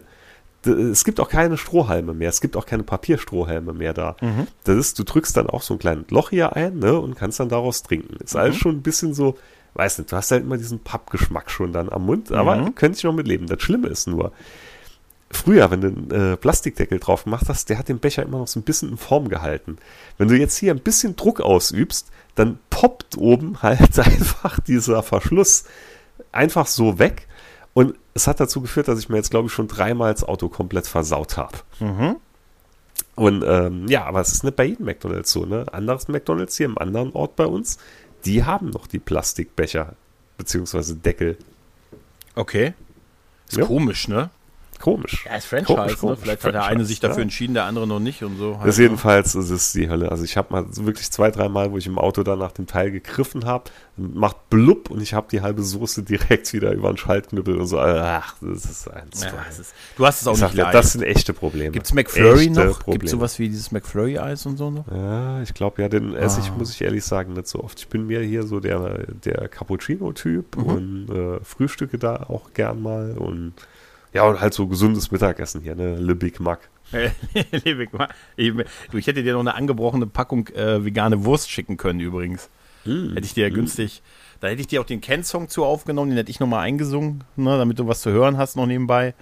[0.66, 4.16] Es gibt auch keine Strohhalme mehr, es gibt auch keine Papierstrohhalme mehr da.
[4.22, 4.47] Mhm.
[4.64, 7.39] Das ist, du drückst dann auch so ein kleines Loch hier ein ne, und kannst
[7.39, 8.16] dann daraus trinken.
[8.24, 8.39] Ist mhm.
[8.39, 9.38] alles schon ein bisschen so,
[9.74, 12.76] weiß nicht, du hast halt immer diesen Pappgeschmack schon dann am Mund, aber mhm.
[12.76, 13.47] könnte ich noch mit leben.
[13.47, 14.32] Das Schlimme ist nur,
[15.36, 18.47] früher, wenn du einen äh, Plastikdeckel drauf gemacht hast, der hat den Becher immer noch
[18.47, 19.78] so ein bisschen in Form gehalten.
[20.18, 25.66] Wenn du jetzt hier ein bisschen Druck ausübst, dann poppt oben halt einfach dieser Verschluss
[26.32, 27.28] einfach so weg.
[27.74, 30.48] Und es hat dazu geführt, dass ich mir jetzt, glaube ich, schon dreimal das Auto
[30.50, 31.58] komplett versaut habe.
[31.80, 32.18] Mhm.
[33.16, 35.66] Und ähm, ja, aber es ist nicht bei jedem McDonalds so, ne?
[35.72, 37.78] Anderes McDonalds hier im anderen Ort bei uns,
[38.26, 39.96] die haben noch die Plastikbecher,
[40.38, 41.38] beziehungsweise Deckel.
[42.36, 42.74] Okay.
[43.50, 43.66] Ist ja.
[43.66, 44.30] komisch, ne?
[44.84, 45.26] Komisch.
[45.26, 45.98] Ja, ist Franchise, komisch, ne?
[45.98, 46.20] Komisch.
[46.20, 47.24] Vielleicht Franchise, hat der eine sich dafür ja.
[47.24, 48.58] entschieden, der andere noch nicht und so.
[48.58, 48.84] Halt, das ne?
[48.84, 50.12] jedenfalls ist es die Hölle.
[50.12, 52.68] Also ich habe mal wirklich zwei, drei Mal, wo ich im Auto dann nach dem
[52.68, 56.98] Teil gegriffen habe, macht blub und ich habe die halbe Soße direkt wieder über den
[56.98, 57.80] Schaltknüppel und so.
[57.80, 59.24] Ach, das ist eins.
[59.24, 60.74] Ja, ist, du hast es auch nicht leicht.
[60.74, 61.72] Das sind echte Probleme.
[61.72, 62.86] Gibt es McFlurry echte noch?
[62.86, 64.86] Gibt es sowas wie dieses McFlurry-Eis und so noch?
[64.92, 66.56] Ja, ich glaube ja, den esse ich, ah.
[66.58, 67.80] muss ich ehrlich sagen, nicht so oft.
[67.80, 70.66] Ich bin mehr hier so der, der Cappuccino-Typ mhm.
[70.66, 73.54] und äh, frühstücke da auch gern mal und
[74.14, 75.95] ja, und halt so gesundes Mittagessen hier, ne?
[75.95, 76.70] Le Big Mac.
[76.91, 78.14] Le Big Mac.
[78.36, 78.53] Ich,
[78.91, 82.49] du, ich hätte dir noch eine angebrochene Packung äh, vegane Wurst schicken können übrigens.
[82.86, 83.14] Mm.
[83.14, 83.55] Hätte ich dir ja mm.
[83.55, 84.03] günstig.
[84.39, 87.57] Da hätte ich dir auch den Ken-Song zu aufgenommen, den hätte ich nochmal eingesungen, ne,
[87.57, 89.16] damit du was zu hören hast noch nebenbei.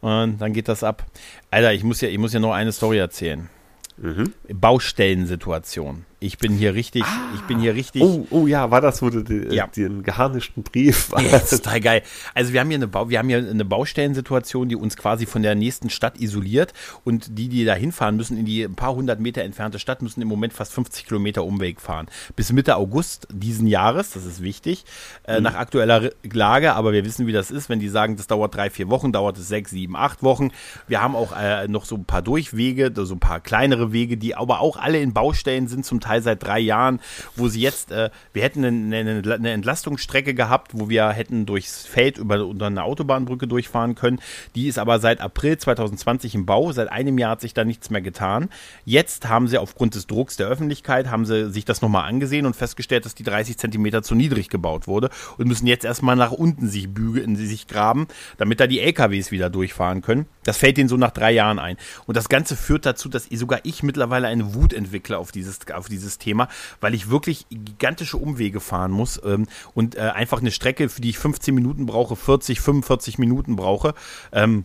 [0.00, 1.06] Und dann geht das ab.
[1.50, 3.48] Alter, ich muss ja, ich muss ja noch eine Story erzählen.
[3.96, 4.32] Mhm.
[4.48, 6.06] Baustellensituation.
[6.22, 7.32] Ich bin hier richtig, ah.
[7.34, 8.02] ich bin hier richtig.
[8.02, 9.66] Oh, oh ja, war das, wo du die, ja.
[9.68, 12.02] den geharnischten Brief ja, das ist total geil.
[12.34, 15.42] Also wir haben hier eine Bau, wir haben hier eine Baustellensituation, die uns quasi von
[15.42, 19.18] der nächsten Stadt isoliert und die, die da hinfahren müssen, in die ein paar hundert
[19.18, 22.06] Meter entfernte Stadt, müssen im Moment fast 50 Kilometer Umweg fahren.
[22.36, 24.84] Bis Mitte August diesen Jahres, das ist wichtig,
[25.24, 25.44] äh, mhm.
[25.44, 28.68] nach aktueller Lage, aber wir wissen, wie das ist, wenn die sagen, das dauert drei,
[28.68, 30.50] vier Wochen, dauert es sechs, sieben, acht Wochen.
[30.86, 34.34] Wir haben auch äh, noch so ein paar Durchwege, so ein paar kleinere Wege, die
[34.34, 37.00] aber auch alle in Baustellen sind, zum Teil Teil seit drei Jahren,
[37.36, 42.18] wo sie jetzt, äh, wir hätten eine, eine, Entlastungsstrecke gehabt, wo wir hätten durchs Feld
[42.18, 44.18] über, unter eine Autobahnbrücke durchfahren können.
[44.54, 46.72] Die ist aber seit April 2020 im Bau.
[46.72, 48.48] Seit einem Jahr hat sich da nichts mehr getan.
[48.84, 52.56] Jetzt haben sie aufgrund des Drucks der Öffentlichkeit, haben sie sich das nochmal angesehen und
[52.56, 56.68] festgestellt, dass die 30 Zentimeter zu niedrig gebaut wurde und müssen jetzt erstmal nach unten
[56.68, 60.26] sich bügeln, sich graben, damit da die LKWs wieder durchfahren können.
[60.44, 61.76] Das fällt ihnen so nach drei Jahren ein.
[62.06, 65.88] Und das Ganze führt dazu, dass sogar ich mittlerweile eine Wut entwickle auf dieses, auf
[65.88, 66.48] dieses Thema,
[66.80, 71.10] weil ich wirklich gigantische Umwege fahren muss ähm, und äh, einfach eine Strecke, für die
[71.10, 73.94] ich 15 Minuten brauche, 40, 45 Minuten brauche.
[74.32, 74.64] Ähm,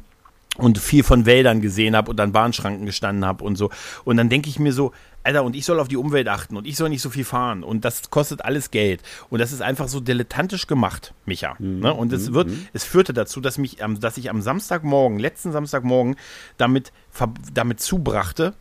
[0.57, 3.69] und viel von Wäldern gesehen habe und an Bahnschranken gestanden habe und so.
[4.03, 6.67] Und dann denke ich mir so, Alter, und ich soll auf die Umwelt achten und
[6.67, 9.01] ich soll nicht so viel fahren und das kostet alles Geld.
[9.29, 11.55] Und das ist einfach so dilettantisch gemacht, Micha.
[11.57, 11.79] Mhm.
[11.79, 11.93] Ne?
[11.93, 12.67] Und es wird, mhm.
[12.73, 16.15] es führte dazu, dass mich, dass ich am Samstagmorgen, letzten Samstagmorgen,
[16.57, 16.93] damit,
[17.53, 18.53] damit zubrachte,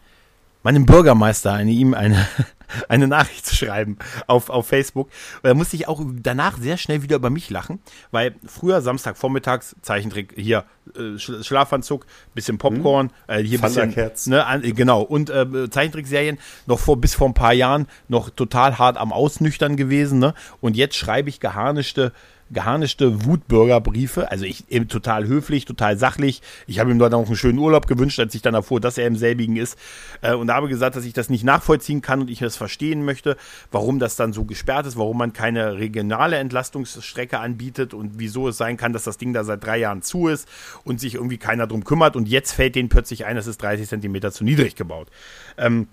[0.64, 2.26] meinem Bürgermeister eine ihm eine,
[2.88, 5.08] eine Nachricht zu schreiben auf, auf Facebook.
[5.36, 7.78] Und da musste ich auch danach sehr schnell wieder über mich lachen,
[8.10, 10.64] weil früher Samstagvormittags Zeichentrick hier
[10.96, 13.36] äh, Schlafanzug, bisschen Popcorn, hm.
[13.36, 13.94] äh, hier bisschen
[14.26, 18.78] ne, an, genau und äh, Zeichentrickserien noch vor bis vor ein paar Jahren noch total
[18.78, 20.34] hart am Ausnüchtern gewesen, ne?
[20.60, 22.12] Und jetzt schreibe ich geharnischte
[22.50, 24.30] geharnischte Wutbürgerbriefe.
[24.30, 26.42] Also ich eben total höflich, total sachlich.
[26.66, 29.06] Ich habe ihm dort auch einen schönen Urlaub gewünscht, als ich dann erfuhr, dass er
[29.06, 29.78] im selbigen ist.
[30.22, 33.36] Äh, und habe gesagt, dass ich das nicht nachvollziehen kann und ich das verstehen möchte,
[33.70, 38.56] warum das dann so gesperrt ist, warum man keine regionale Entlastungsstrecke anbietet und wieso es
[38.56, 40.48] sein kann, dass das Ding da seit drei Jahren zu ist
[40.84, 42.16] und sich irgendwie keiner drum kümmert.
[42.16, 45.08] Und jetzt fällt denen plötzlich ein, es ist 30 Zentimeter zu niedrig gebaut.
[45.56, 45.88] Ähm,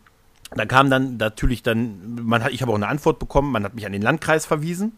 [0.54, 3.74] da kam dann natürlich dann, man hat, ich habe auch eine Antwort bekommen, man hat
[3.74, 4.97] mich an den Landkreis verwiesen.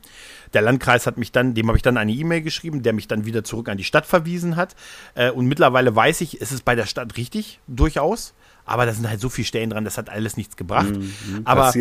[0.53, 3.25] Der Landkreis hat mich dann, dem habe ich dann eine E-Mail geschrieben, der mich dann
[3.25, 4.75] wieder zurück an die Stadt verwiesen hat.
[5.13, 8.33] Äh, und mittlerweile weiß ich, es ist bei der Stadt richtig, durchaus.
[8.65, 10.89] Aber da sind halt so viele Stellen dran, das hat alles nichts gebracht.
[10.95, 11.71] Mhm, aber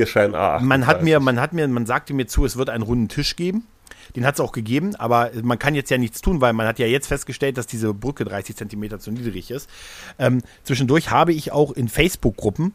[0.60, 3.36] man hat mir, man hat mir, man sagte mir zu, es wird einen runden Tisch
[3.36, 3.66] geben.
[4.16, 6.78] Den hat es auch gegeben, aber man kann jetzt ja nichts tun, weil man hat
[6.78, 9.70] ja jetzt festgestellt, dass diese Brücke 30 Zentimeter zu niedrig ist.
[10.18, 12.74] Ähm, zwischendurch habe ich auch in Facebook-Gruppen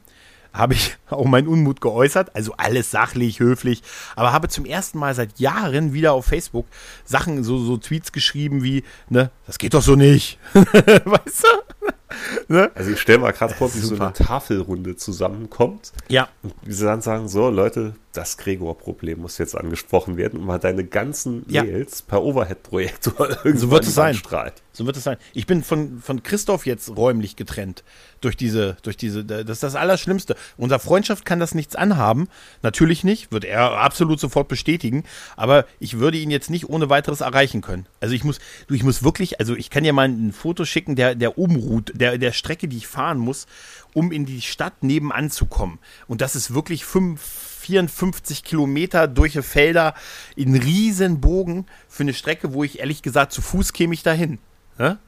[0.57, 2.35] habe ich auch meinen Unmut geäußert.
[2.35, 3.83] Also alles sachlich, höflich.
[4.15, 6.65] Aber habe zum ersten Mal seit Jahren wieder auf Facebook
[7.05, 10.39] Sachen, so, so Tweets geschrieben wie, ne, das geht doch so nicht.
[10.53, 11.87] weißt du?
[12.47, 12.71] Ne?
[12.75, 15.91] Also ich stelle mal gerade vor, wie so eine Tafelrunde zusammenkommt.
[16.07, 16.29] Ja.
[16.41, 20.85] Und sie dann sagen, so Leute, das Gregor-Problem muss jetzt angesprochen werden und mal deine
[20.85, 21.63] ganzen Ja.
[21.63, 24.13] Mails per Overhead-Projektor irgendwann So wird es sein.
[24.15, 24.53] strahlt.
[24.71, 25.17] So wird es sein.
[25.33, 27.83] Ich bin von, von Christoph jetzt räumlich getrennt
[28.21, 30.35] durch diese, durch diese, das ist das Allerschlimmste.
[30.55, 32.27] Unser Freundschaft kann das nichts anhaben.
[32.63, 35.03] Natürlich nicht, wird er absolut sofort bestätigen.
[35.35, 37.87] Aber ich würde ihn jetzt nicht ohne weiteres erreichen können.
[37.99, 40.95] Also ich muss, du, ich muss wirklich, also ich kann dir mal ein Foto schicken
[40.95, 43.47] der, der Umroute, der, der Strecke, die ich fahren muss,
[43.93, 45.79] um in die Stadt nebenan zu kommen.
[46.07, 49.93] Und das ist wirklich fünf, 54 Kilometer durch die Felder
[50.35, 54.39] in riesen Bogen für eine Strecke, wo ich ehrlich gesagt zu Fuß käme ich dahin.
[54.77, 54.99] Ne?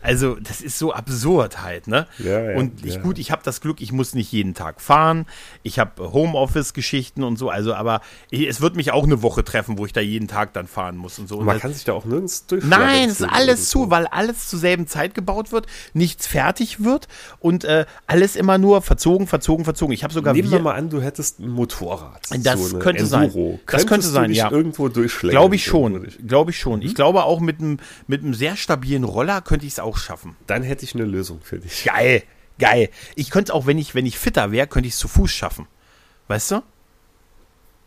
[0.00, 2.06] Also, das ist so absurd halt, ne?
[2.18, 3.00] Ja, ja, und ich, ja.
[3.00, 5.26] gut, ich habe das Glück, ich muss nicht jeden Tag fahren.
[5.62, 9.86] Ich habe Homeoffice-Geschichten und so, also, aber es wird mich auch eine Woche treffen, wo
[9.86, 11.38] ich da jeden Tag dann fahren muss und so.
[11.38, 12.84] Und man das- kann sich da auch nirgends durchschlagen.
[12.86, 17.08] Nein, es ist alles zu, weil alles zur selben Zeit gebaut wird, nichts fertig wird
[17.40, 19.92] und äh, alles immer nur verzogen, verzogen, verzogen.
[19.92, 22.20] Ich habe sogar Nehmen wir- mal an, du hättest ein Motorrad.
[22.30, 22.32] Das
[22.72, 23.24] eine könnte sein.
[23.24, 23.60] Enduro.
[23.66, 24.50] Das könnte Könntest sein, ja.
[24.50, 25.30] irgendwo durchschlägen.
[25.32, 26.06] Glaube ich schon.
[26.26, 26.82] Glaube ich schon.
[26.82, 30.36] Ich glaube auch mit einem mit einem sehr stabilen Roller könnte ich es auch schaffen.
[30.46, 31.84] Dann hätte ich eine Lösung für dich.
[31.84, 32.22] Geil,
[32.58, 32.90] geil.
[33.14, 35.66] Ich könnte auch, wenn ich wenn ich fitter wäre, könnte ich es zu Fuß schaffen.
[36.28, 36.62] Weißt du?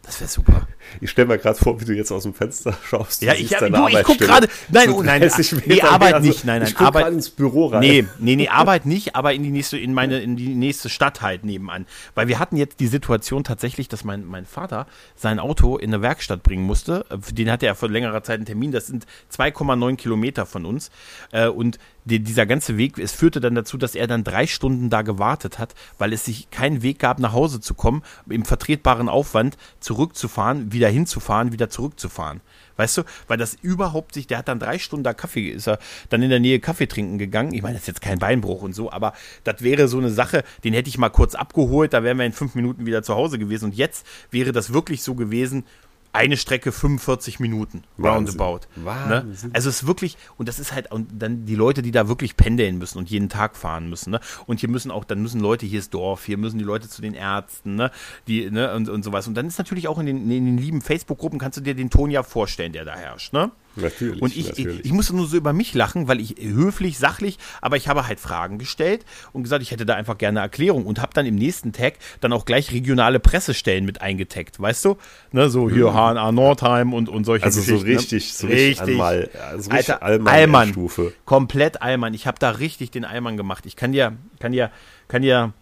[0.03, 0.67] Das wäre super.
[0.99, 3.21] Ich stelle mir gerade vor, wie du jetzt aus dem Fenster schaust.
[3.21, 4.17] Ja, ich, ja, du, ich guck Arbeitsstelle.
[4.19, 4.47] gerade.
[4.69, 6.19] Nein, oh, nein, 30 nee, Arbeit mehr.
[6.21, 6.43] nicht.
[6.45, 7.13] Nein, nein, ich Arbeit.
[7.13, 7.79] ins Büro rein.
[7.79, 11.21] Nee, nee, nee, Arbeit nicht, aber in die nächste, in meine, in die nächste Stadt
[11.21, 11.85] halt nebenan.
[12.15, 16.01] Weil wir hatten jetzt die Situation tatsächlich, dass mein, mein Vater sein Auto in eine
[16.01, 17.05] Werkstatt bringen musste.
[17.21, 18.71] Für Den hatte er vor längerer Zeit einen Termin.
[18.71, 20.91] Das sind 2,9 Kilometer von uns.
[21.31, 24.89] Äh, Und die, dieser ganze Weg, es führte dann dazu, dass er dann drei Stunden
[24.89, 29.07] da gewartet hat, weil es sich keinen Weg gab, nach Hause zu kommen, im vertretbaren
[29.07, 32.41] Aufwand zurückzufahren, wieder hinzufahren, wieder zurückzufahren.
[32.77, 35.79] Weißt du, weil das überhaupt sich, der hat dann drei Stunden da Kaffee, ist er
[36.09, 37.53] dann in der Nähe Kaffee trinken gegangen.
[37.53, 39.13] Ich meine, das ist jetzt kein Beinbruch und so, aber
[39.43, 42.33] das wäre so eine Sache, den hätte ich mal kurz abgeholt, da wären wir in
[42.33, 43.65] fünf Minuten wieder zu Hause gewesen.
[43.65, 45.65] Und jetzt wäre das wirklich so gewesen,
[46.13, 48.39] eine Strecke 45 Minuten, Wahnsinn.
[48.39, 48.67] roundabout.
[48.75, 48.85] Ne?
[48.85, 49.51] Wahnsinn.
[49.53, 52.35] Also es ist wirklich, und das ist halt, und dann die Leute, die da wirklich
[52.35, 54.19] pendeln müssen und jeden Tag fahren müssen, ne?
[54.45, 57.01] Und hier müssen auch, dann müssen Leute, hier ist Dorf, hier müssen die Leute zu
[57.01, 57.91] den Ärzten, ne?
[58.27, 59.27] Die, ne, und, und sowas.
[59.27, 61.89] Und dann ist natürlich auch in den, in den lieben Facebook-Gruppen, kannst du dir den
[61.89, 63.51] Ton ja vorstellen, der da herrscht, ne?
[63.75, 64.79] Natürlich, Und ich, natürlich.
[64.79, 68.05] ich, ich musste nur so über mich lachen, weil ich höflich, sachlich, aber ich habe
[68.05, 71.25] halt Fragen gestellt und gesagt, ich hätte da einfach gerne eine Erklärung und habe dann
[71.25, 74.97] im nächsten Tag dann auch gleich regionale Pressestellen mit eingetaggt, weißt du?
[75.31, 77.47] Ne, so hier HNA Nordheim und, und solche Mhm.
[77.47, 77.97] Also so Geschichten.
[77.97, 78.37] richtig, ne?
[78.37, 80.69] so richtig einmal, also richtig Alter, Allmann Allmann.
[80.69, 81.13] Stufe.
[81.25, 82.13] Komplett Allmann.
[82.13, 83.65] Ich habe da richtig den Allmann gemacht.
[83.65, 84.69] Ich kann dir, kann dir,
[85.07, 85.53] kann dir,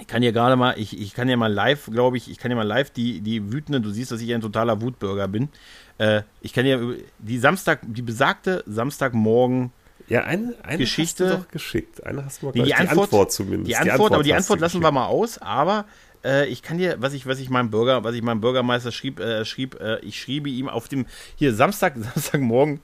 [0.00, 2.50] ich kann dir gerade mal, ich, ich kann dir mal live, glaube ich, ich kann
[2.50, 5.48] dir mal live die, die wütenden, du siehst, dass ich ein totaler Wutbürger bin.
[5.98, 9.72] Äh, ich kann dir über- die Samstag, die besagte Samstagmorgen
[10.08, 12.04] Ja, eine, eine Geschichte- hast du doch geschickt.
[12.04, 13.70] Eine hast du mal Nee, die, gleich- Antwort, zumindest.
[13.70, 14.94] Die Antwort, aber die Antwort lassen wir geschickt.
[14.94, 15.38] mal aus.
[15.38, 15.84] Aber
[16.24, 19.20] äh, ich kann dir, was ich, was ich meinem Bürger, was ich meinem Bürgermeister schrieb,
[19.20, 22.80] äh, schrieb, äh, ich schriebe ihm auf dem hier Samstag, Samstagmorgen,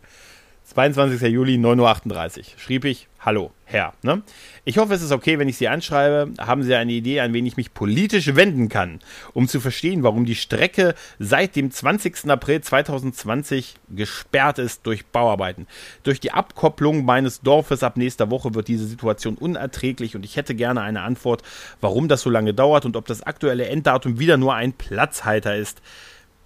[0.68, 1.22] 22.
[1.32, 3.94] Juli, 9.38 Uhr, schrieb ich, hallo, Herr.
[4.02, 4.22] Ne?
[4.66, 6.30] Ich hoffe, es ist okay, wenn ich Sie anschreibe.
[6.38, 9.00] Haben Sie eine Idee, an wen ich mich politisch wenden kann,
[9.32, 12.28] um zu verstehen, warum die Strecke seit dem 20.
[12.28, 15.66] April 2020 gesperrt ist durch Bauarbeiten.
[16.02, 20.54] Durch die Abkopplung meines Dorfes ab nächster Woche wird diese Situation unerträglich und ich hätte
[20.54, 21.42] gerne eine Antwort,
[21.80, 25.80] warum das so lange dauert und ob das aktuelle Enddatum wieder nur ein Platzhalter ist.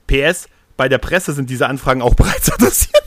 [0.07, 3.03] PS, bei der Presse sind diese Anfragen auch bereits adressiert.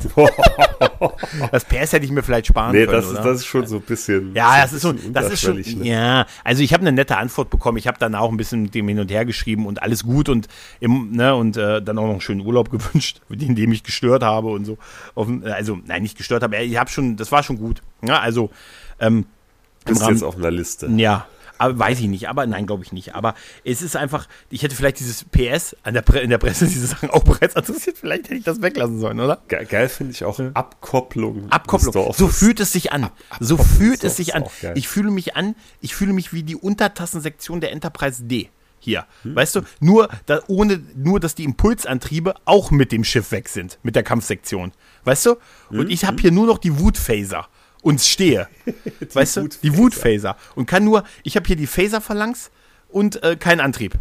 [1.52, 3.78] das PS hätte ich mir vielleicht sparen Nee, können, das ist, das ist schon so
[3.78, 4.36] ein bisschen.
[4.36, 5.86] Ja, das ist so, das ist schon, ne?
[5.86, 7.78] ja, also ich habe eine nette Antwort bekommen.
[7.78, 10.30] Ich habe dann auch ein bisschen mit dem hin und her geschrieben und alles gut
[10.30, 10.48] und
[10.80, 14.24] im, ne, und äh, dann auch noch einen schönen Urlaub gewünscht, in dem ich gestört
[14.24, 14.78] habe und so.
[15.16, 17.82] Auf, also, nein, nicht gestört habe, ich habe schon, das war schon gut.
[18.04, 18.52] Ja, also,
[19.00, 19.26] ähm,
[19.86, 20.88] Bist Rahmen, jetzt auf einer Liste.
[20.96, 21.28] ja,
[21.58, 23.16] aber weiß ich nicht, aber nein, glaube ich nicht.
[23.16, 26.68] Aber es ist einfach, ich hätte vielleicht dieses PS an der Pre in der Presse
[26.68, 27.98] diese Sachen auch bereits adressiert.
[27.98, 29.42] Vielleicht hätte ich das weglassen sollen, oder?
[29.48, 31.52] Ge geil finde ich auch Abkopplung.
[31.52, 32.14] Abkopplung.
[32.14, 33.10] So fühlt es sich an.
[33.40, 34.44] so Abkopplung fühlt es sich an.
[34.62, 34.74] geil.
[34.78, 38.50] Ich fühle mich an, ich fühle mich wie die Untertassensektion der Enterprise D.
[38.80, 39.36] Hier, Hm.
[39.36, 43.80] weißt du, nur, da, ohne, nur, dass die Impulsantriebe auch mit dem Schiff weg sind,
[43.82, 44.74] mit der Kampfsektion.
[45.06, 45.38] Weißt du?
[45.70, 47.48] Hm, Und ich habe hier nur noch die Wutphaser
[47.86, 48.48] und stehe.
[49.14, 49.48] weißt du?
[49.62, 50.36] Die Wutphaser.
[50.56, 52.50] Und kann nur, ich habe hier die Phaser-Phalanx
[52.90, 53.94] und äh, keinen Antrieb.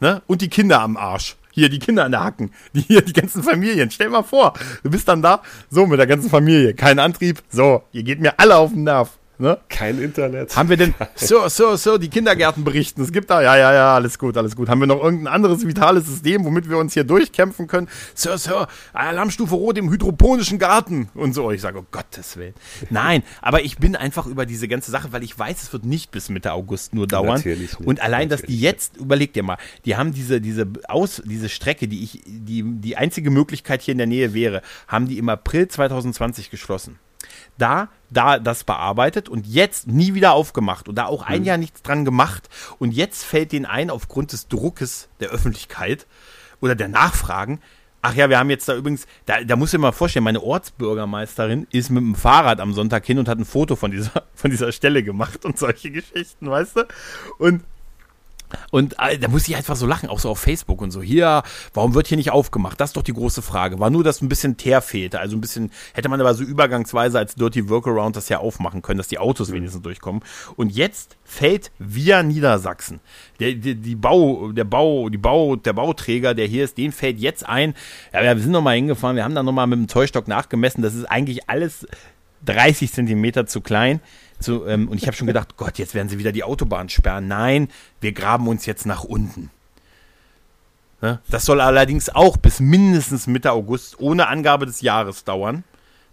[0.00, 0.22] Ne?
[0.28, 1.36] Und die Kinder am Arsch.
[1.50, 2.52] Hier, die Kinder an der Hacken.
[2.72, 3.90] Die hier, die ganzen Familien.
[3.90, 6.72] Stell mal vor, du bist dann da, so mit der ganzen Familie.
[6.72, 7.42] Kein Antrieb.
[7.50, 9.18] So, ihr geht mir alle auf den Nerv.
[9.42, 9.58] Ne?
[9.68, 10.54] Kein Internet.
[10.54, 13.94] Haben wir denn, Sir, Sir, Sir, die Kindergärten berichten, es gibt da, ja, ja, ja,
[13.96, 14.68] alles gut, alles gut.
[14.68, 17.88] Haben wir noch irgendein anderes vitales System, womit wir uns hier durchkämpfen können?
[18.14, 21.50] Sir, Sir, Alarmstufe Rot im hydroponischen Garten und so.
[21.50, 22.54] Ich sage, oh Gottes Willen.
[22.88, 26.12] Nein, aber ich bin einfach über diese ganze Sache, weil ich weiß, es wird nicht
[26.12, 27.34] bis Mitte August nur dauern.
[27.34, 31.20] Natürlich nicht, und allein, dass die jetzt, überleg dir mal, die haben diese, diese Aus,
[31.24, 35.18] diese Strecke, die ich, die, die einzige Möglichkeit hier in der Nähe wäre, haben die
[35.18, 37.00] im April 2020 geschlossen
[37.58, 41.82] da, da das bearbeitet und jetzt nie wieder aufgemacht und da auch ein Jahr nichts
[41.82, 42.48] dran gemacht
[42.78, 46.06] und jetzt fällt denen ein, aufgrund des Druckes der Öffentlichkeit
[46.60, 47.60] oder der Nachfragen,
[48.02, 51.66] ach ja, wir haben jetzt da übrigens, da, da muss ich mal vorstellen, meine Ortsbürgermeisterin
[51.70, 54.72] ist mit dem Fahrrad am Sonntag hin und hat ein Foto von dieser, von dieser
[54.72, 56.86] Stelle gemacht und solche Geschichten, weißt du?
[57.38, 57.62] Und
[58.70, 61.02] und äh, da muss ich einfach so lachen, auch so auf Facebook und so.
[61.02, 61.42] Hier,
[61.74, 62.80] warum wird hier nicht aufgemacht?
[62.80, 63.78] Das ist doch die große Frage.
[63.78, 65.20] War nur, dass ein bisschen Teer fehlte.
[65.20, 68.98] Also ein bisschen, hätte man aber so übergangsweise als Dirty Workaround das ja aufmachen können,
[68.98, 70.22] dass die Autos wenigstens durchkommen.
[70.56, 73.00] Und jetzt fällt via Niedersachsen.
[73.40, 77.18] Der, die, die Bau, der Bau, die Bau, der Bauträger, der hier ist, den fällt
[77.18, 77.74] jetzt ein.
[78.12, 80.82] Ja, wir sind nochmal hingefahren, wir haben dann nochmal mit dem Zollstock nachgemessen.
[80.82, 81.86] Das ist eigentlich alles
[82.44, 84.00] 30 Zentimeter zu klein.
[84.42, 87.28] So, ähm, und ich habe schon gedacht, Gott, jetzt werden sie wieder die Autobahn sperren.
[87.28, 87.68] Nein,
[88.00, 89.50] wir graben uns jetzt nach unten.
[91.00, 91.20] Ne?
[91.30, 95.64] Das soll allerdings auch bis mindestens Mitte August ohne Angabe des Jahres dauern.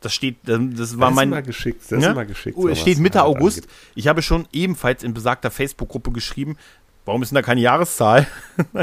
[0.02, 1.28] Das steht, ähm, das war Das ist mein.
[1.30, 1.82] immer geschickt.
[1.84, 1.98] Das Ja?
[1.98, 2.58] ist immer geschickt.
[2.58, 3.58] Oh, es steht Mitte August.
[3.64, 3.72] angeht.
[3.96, 6.56] Ich habe schon ebenfalls in besagter Facebook-Gruppe geschrieben,
[7.06, 8.26] warum ist denn da keine Jahreszahl?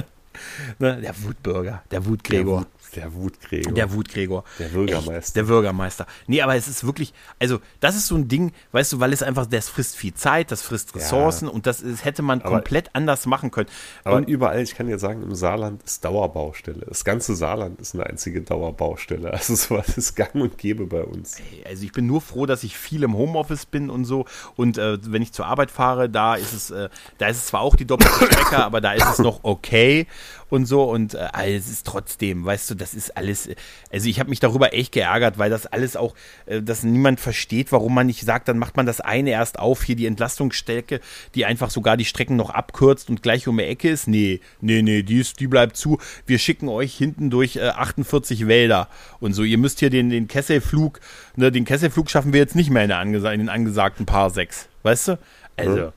[0.79, 1.01] ne?
[1.01, 2.67] Der Wutbürger, der Wutgregor.
[2.95, 3.73] Der, Wut, der Wutgregor.
[3.75, 4.45] Der Wutgregor.
[4.59, 5.17] Der Bürgermeister.
[5.19, 6.07] Echt, der Bürgermeister.
[6.27, 9.23] Nee, aber es ist wirklich, also das ist so ein Ding, weißt du, weil es
[9.23, 12.91] einfach, das frisst viel Zeit, das frisst Ressourcen und das ist, hätte man Aber- komplett
[12.95, 13.69] anders machen können.
[14.05, 16.87] Aber und, überall, ich kann dir sagen, im Saarland ist Dauerbaustelle.
[16.87, 19.33] Das ganze Saarland ist eine einzige Dauerbaustelle.
[19.33, 21.37] Also sowas ist gang und gäbe bei uns.
[21.67, 24.25] also ich bin nur froh, dass ich viel im Homeoffice bin und so.
[24.57, 27.61] Und äh, wenn ich zur Arbeit fahre, da ist es, äh, da ist es zwar
[27.61, 30.07] auch die doppelte Strecke, aber da ist es noch okay
[30.51, 30.85] und so.
[30.85, 33.49] Und äh, es ist trotzdem, weißt du, das ist alles.
[33.91, 36.15] Also ich habe mich darüber echt geärgert, weil das alles auch,
[36.47, 39.83] äh, dass niemand versteht, warum man nicht sagt, dann macht man das eine erst auf,
[39.83, 41.01] hier die Entlastungsstrecke,
[41.35, 44.09] die einfach sogar die Strecken noch abkürzt und gleich um die Ecke ist.
[44.09, 45.99] Nee, nee, nee, die, ist, die bleibt zu.
[46.27, 48.89] Wir schicken euch hinten durch äh, 48 Wälder
[49.21, 49.43] und so.
[49.43, 51.01] Ihr müsst hier den, den Kesselflug,
[51.37, 54.31] ne, den Kesselflug schaffen wir jetzt nicht mehr in, der angesa in den angesagten Paar
[54.31, 54.69] 6.
[54.83, 55.19] Weißt du?
[55.57, 55.77] Also.
[55.77, 55.93] Ja.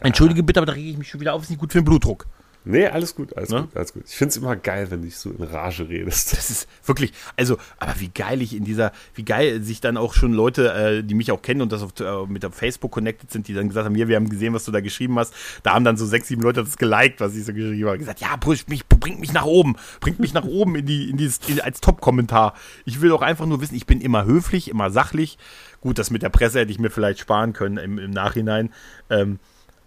[0.00, 1.84] Entschuldige bitte, aber da rege ich mich schon wieder auf, ist nicht gut für den
[1.84, 2.26] Blutdruck.
[2.66, 3.62] Nee, alles gut, alles Ne?
[3.62, 4.04] gut, alles gut.
[4.06, 6.32] Ich finde es immer geil, wenn du so in Rage redest.
[6.34, 10.14] Das ist wirklich, also, aber wie geil ich in dieser, wie geil sich dann auch
[10.14, 13.30] schon Leute, äh, die mich auch kennen und das auf, äh, mit auf Facebook connected
[13.30, 15.34] sind, die dann gesagt haben, hier, wir haben gesehen, was du da geschrieben hast.
[15.62, 17.98] Da haben dann so sechs, sieben Leute das geliked, was ich so geschrieben habe.
[17.98, 21.16] Gesagt, ja, push mich, bringt mich nach oben, bringt mich nach oben in die, in
[21.18, 22.54] dieses, in, als Top-Kommentar.
[22.86, 25.38] Ich will auch einfach nur wissen, ich bin immer höflich, immer sachlich.
[25.80, 28.72] Gut, das mit der Presse hätte ich mir vielleicht sparen können im, im Nachhinein.
[29.10, 29.38] Ähm,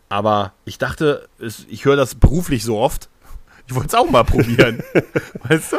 [0.09, 3.09] aber ich dachte, es, ich höre das beruflich so oft.
[3.67, 4.81] Ich wollte es auch mal probieren.
[5.43, 5.77] weißt du?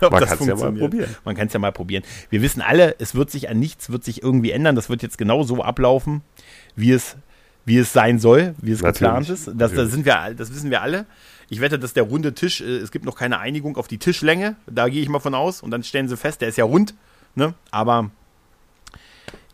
[0.00, 1.16] Ob Man das kann's ja mal probieren.
[1.24, 2.02] Man kann es ja mal probieren.
[2.30, 4.74] Wir wissen alle, es wird sich an nichts, wird sich irgendwie ändern.
[4.74, 6.22] Das wird jetzt genau so ablaufen,
[6.74, 7.16] wie es,
[7.64, 9.00] wie es sein soll, wie es Natürlich.
[9.00, 9.50] geplant ist.
[9.54, 11.06] Das, das, sind wir, das wissen wir alle.
[11.48, 14.56] Ich wette, dass der runde Tisch, äh, es gibt noch keine Einigung auf die Tischlänge.
[14.66, 15.62] Da gehe ich mal von aus.
[15.62, 16.94] Und dann stellen sie fest, der ist ja rund.
[17.34, 17.54] Ne?
[17.70, 18.10] Aber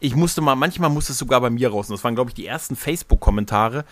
[0.00, 1.88] ich musste mal, manchmal musste es sogar bei mir raus.
[1.88, 3.84] Und das waren, glaube ich, die ersten Facebook-Kommentare,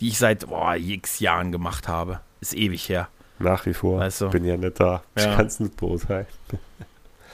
[0.00, 2.20] die ich seit boah, x Jahren gemacht habe.
[2.40, 3.08] Ist ewig her.
[3.38, 4.00] Nach wie vor.
[4.00, 4.30] Weißt du.
[4.30, 5.02] Bin ja nicht da.
[5.14, 5.34] Ich Ja.
[5.36, 6.26] kann es nicht beurteilen.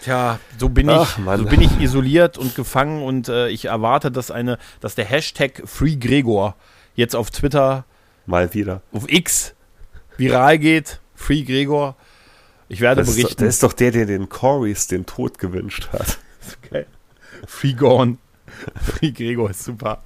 [0.03, 1.41] Tja, so bin Ach, ich, Mann.
[1.41, 5.63] so bin ich isoliert und gefangen und äh, ich erwarte, dass eine, dass der Hashtag
[5.65, 6.55] FreeGregor
[6.95, 7.85] jetzt auf Twitter,
[8.27, 8.83] Mal wieder.
[8.93, 9.55] auf X
[10.17, 11.01] viral geht.
[11.17, 11.97] FreeGregor.
[12.69, 13.45] Ich werde Das ist, berichten.
[13.45, 16.19] das ist doch der, der den Corys den Tod gewünscht hat.
[17.49, 18.17] geil.
[18.17, 18.19] Freegorn.
[18.83, 20.03] FreeGregor ist super.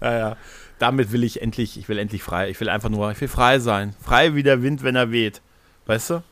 [0.00, 0.36] Naja,
[0.78, 2.50] damit will ich endlich, ich will endlich frei.
[2.50, 3.94] Ich will einfach nur, ich will frei sein.
[4.00, 5.42] Frei wie der Wind, wenn er weht.
[5.86, 6.22] Weißt du?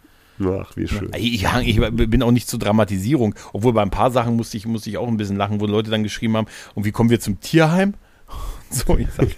[0.45, 1.11] Ach, wie schön.
[1.17, 4.91] Ich, ich bin auch nicht zur Dramatisierung, obwohl bei ein paar Sachen musste ich, musste
[4.91, 7.41] ich auch ein bisschen lachen, wo Leute dann geschrieben haben, und wie kommen wir zum
[7.41, 7.95] Tierheim?
[8.71, 9.29] So, ich sag,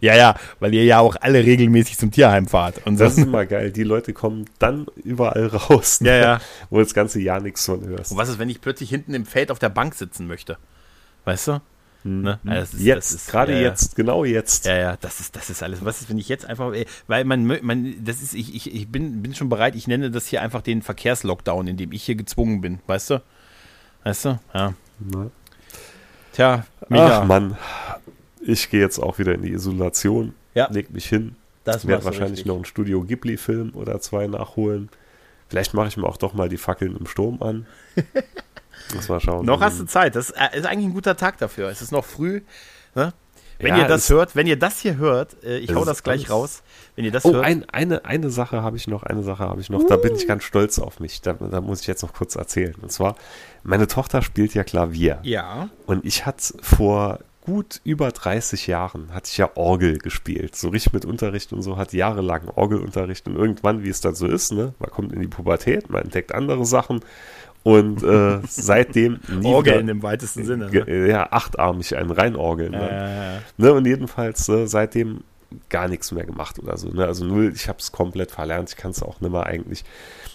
[0.00, 2.86] ja, ja, weil ihr ja auch alle regelmäßig zum Tierheim fahrt.
[2.86, 3.72] Und Das ist immer geil.
[3.72, 6.40] Die Leute kommen dann überall raus, Ja, ja.
[6.70, 8.12] wo das ganze Jahr nichts von hörst.
[8.12, 10.56] und was ist, wenn ich plötzlich hinten im Feld auf der Bank sitzen möchte?
[11.24, 11.60] Weißt du?
[12.02, 12.38] Ne?
[12.44, 13.60] Ja, das ist- jetzt, gerade ja.
[13.60, 14.64] jetzt, genau jetzt.
[14.66, 15.84] Ja, ja, das ist, das ist alles.
[15.84, 18.88] Was ist, wenn ich jetzt einfach, ey, weil man, man, das ist, ich, ich, ich
[18.88, 22.14] bin, bin schon bereit, ich nenne das hier einfach den Verkehrslockdown, in dem ich hier
[22.14, 23.22] gezwungen bin, weißt du?
[24.04, 24.38] Weißt du?
[24.54, 24.72] Ja.
[25.00, 25.30] Ne?
[26.32, 27.20] Tja, mega.
[27.20, 27.56] Ach Mann,
[28.40, 30.68] ich gehe jetzt auch wieder in die Isolation, Ja.
[30.70, 32.46] leg mich hin, das werde wahrscheinlich richtig.
[32.46, 34.88] noch einen Studio Ghibli-Film oder zwei nachholen.
[35.48, 37.66] Vielleicht mache ich mir auch doch mal die Fackeln im Sturm an.
[38.94, 39.44] Muss mal schauen.
[39.46, 40.16] Noch hast du Zeit.
[40.16, 41.68] Das äh, ist eigentlich ein guter Tag dafür.
[41.68, 42.40] Es ist noch früh.
[42.94, 43.12] Ne?
[43.58, 46.30] Wenn Ja, ihr das hört, wenn ihr das hier hört, äh, ich hau das gleich
[46.30, 46.62] raus.
[46.96, 47.44] Wenn ihr das Oh, hört.
[47.44, 49.84] ein, eine, eine Sache habe ich noch, eine Sache habe ich noch.
[49.86, 51.20] Da bin ich ganz stolz auf mich.
[51.20, 52.74] Da, da muss ich jetzt noch kurz erzählen.
[52.80, 53.16] Und zwar,
[53.62, 55.18] meine Tochter spielt ja Klavier.
[55.24, 55.68] ja.
[55.86, 60.56] Und ich hatte vor gut über 30 Jahren, hatte ich ja Orgel gespielt.
[60.56, 63.26] So richtig mit Unterricht und so, hat jahrelang Orgelunterricht.
[63.26, 66.34] Und irgendwann, wie es dann so ist, ne, man kommt in die Pubertät, man entdeckt
[66.34, 67.00] andere Sachen.
[67.62, 70.70] Und äh, seitdem nie Orgeln wieder, im weitesten Sinne.
[70.70, 71.08] Ne?
[71.08, 72.72] Ja, achtarmig, ein Reinorgeln.
[72.72, 72.90] Ne?
[72.90, 75.24] Äh, Ne, und jedenfalls äh, seitdem
[75.68, 76.88] gar nichts mehr gemacht oder so.
[76.88, 77.04] Ne?
[77.06, 79.84] Also null, ich habe es komplett verlernt, ich kann es auch nicht mehr eigentlich.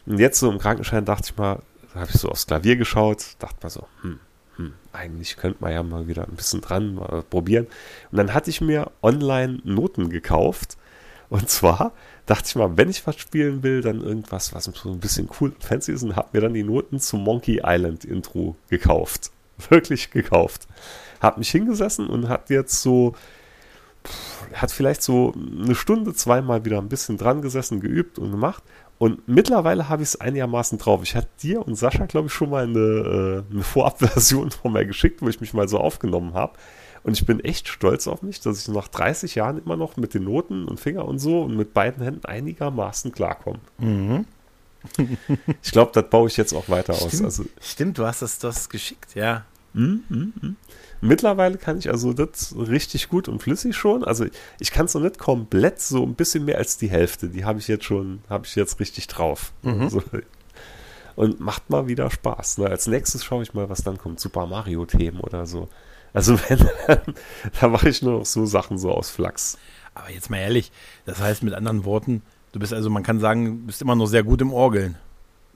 [0.06, 1.60] Und jetzt so im Krankenschein dachte ich mal,
[1.94, 4.20] da habe ich so aufs Klavier geschaut, dachte mal so, hm,
[4.96, 7.68] eigentlich könnte man ja mal wieder ein bisschen dran probieren.
[8.12, 10.78] Und dann hatte ich mir online Noten gekauft.
[11.30, 11.94] Und zwar
[12.26, 15.50] dachte ich mal, wenn ich was spielen will, dann irgendwas, was so ein bisschen cool
[15.50, 19.32] und fancy ist, und habe mir dann die Noten zum Monkey Island Intro gekauft.
[19.70, 20.68] Wirklich gekauft.
[21.22, 23.16] Hab mich hingesessen und hat jetzt so,
[24.54, 28.64] hat vielleicht so eine Stunde, zweimal wieder ein bisschen dran gesessen, geübt und gemacht.
[28.98, 31.02] Und mittlerweile habe ich es einigermaßen drauf.
[31.04, 34.86] Ich hatte dir und Sascha, glaube ich, schon mal eine, äh, eine Vorabversion von mir
[34.86, 36.54] geschickt, wo ich mich mal so aufgenommen habe.
[37.04, 40.14] Und ich bin echt stolz auf mich, dass ich nach 30 Jahren immer noch mit
[40.14, 43.60] den Noten und Finger und so und mit beiden Händen einigermaßen klarkomme.
[45.62, 47.10] ich glaube, das baue ich jetzt auch weiter aus.
[47.10, 49.44] stimmt, Also stimmt, du hast das, das geschickt, ja.
[51.06, 54.04] Mittlerweile kann ich also das richtig gut und flüssig schon.
[54.04, 54.26] Also
[54.60, 57.30] ich kann es noch nicht komplett, so ein bisschen mehr als die Hälfte.
[57.30, 59.54] Die habe ich jetzt schon, habe ich jetzt richtig drauf.
[59.90, 60.04] So.
[61.16, 62.58] Und macht mal wieder Spaß.
[62.58, 62.68] Ne?
[62.68, 64.20] Als nächstes schaue ich mal, was dann kommt.
[64.20, 65.70] Super Mario-Themen oder so.
[66.14, 66.60] Also wenn,
[67.60, 69.58] da mache ich nur noch so Sachen so aus Flachs.
[69.94, 70.72] Aber jetzt mal ehrlich,
[71.06, 74.08] das heißt mit anderen Worten, du bist also, man kann sagen, du bist immer noch
[74.08, 74.98] sehr gut im Orgeln.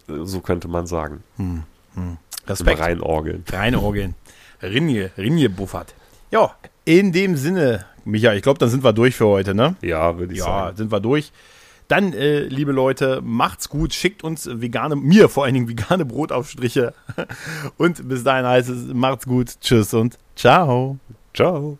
[0.08, 1.24] So könnte man sagen.
[1.38, 2.80] Im Respekt.
[2.80, 3.44] Reinorgeln.
[3.50, 4.16] Reine Orgeln.
[4.62, 5.94] Rinje, Rinje buffert.
[6.32, 6.52] Ja,
[6.86, 9.76] in dem Sinne, Micha, ich glaube, dann sind wir durch für heute, ne?
[9.82, 10.78] Ja, würde ich Ja, sagen.
[10.78, 11.32] sind wir durch.
[11.88, 16.94] Dann, äh, liebe Leute, macht's gut, schickt uns vegane, mir vor allen Dingen vegane Brotaufstriche.
[17.78, 21.00] Und bis dahin heißt es, macht's gut, tschüss und ciao.
[21.34, 21.80] Ciao.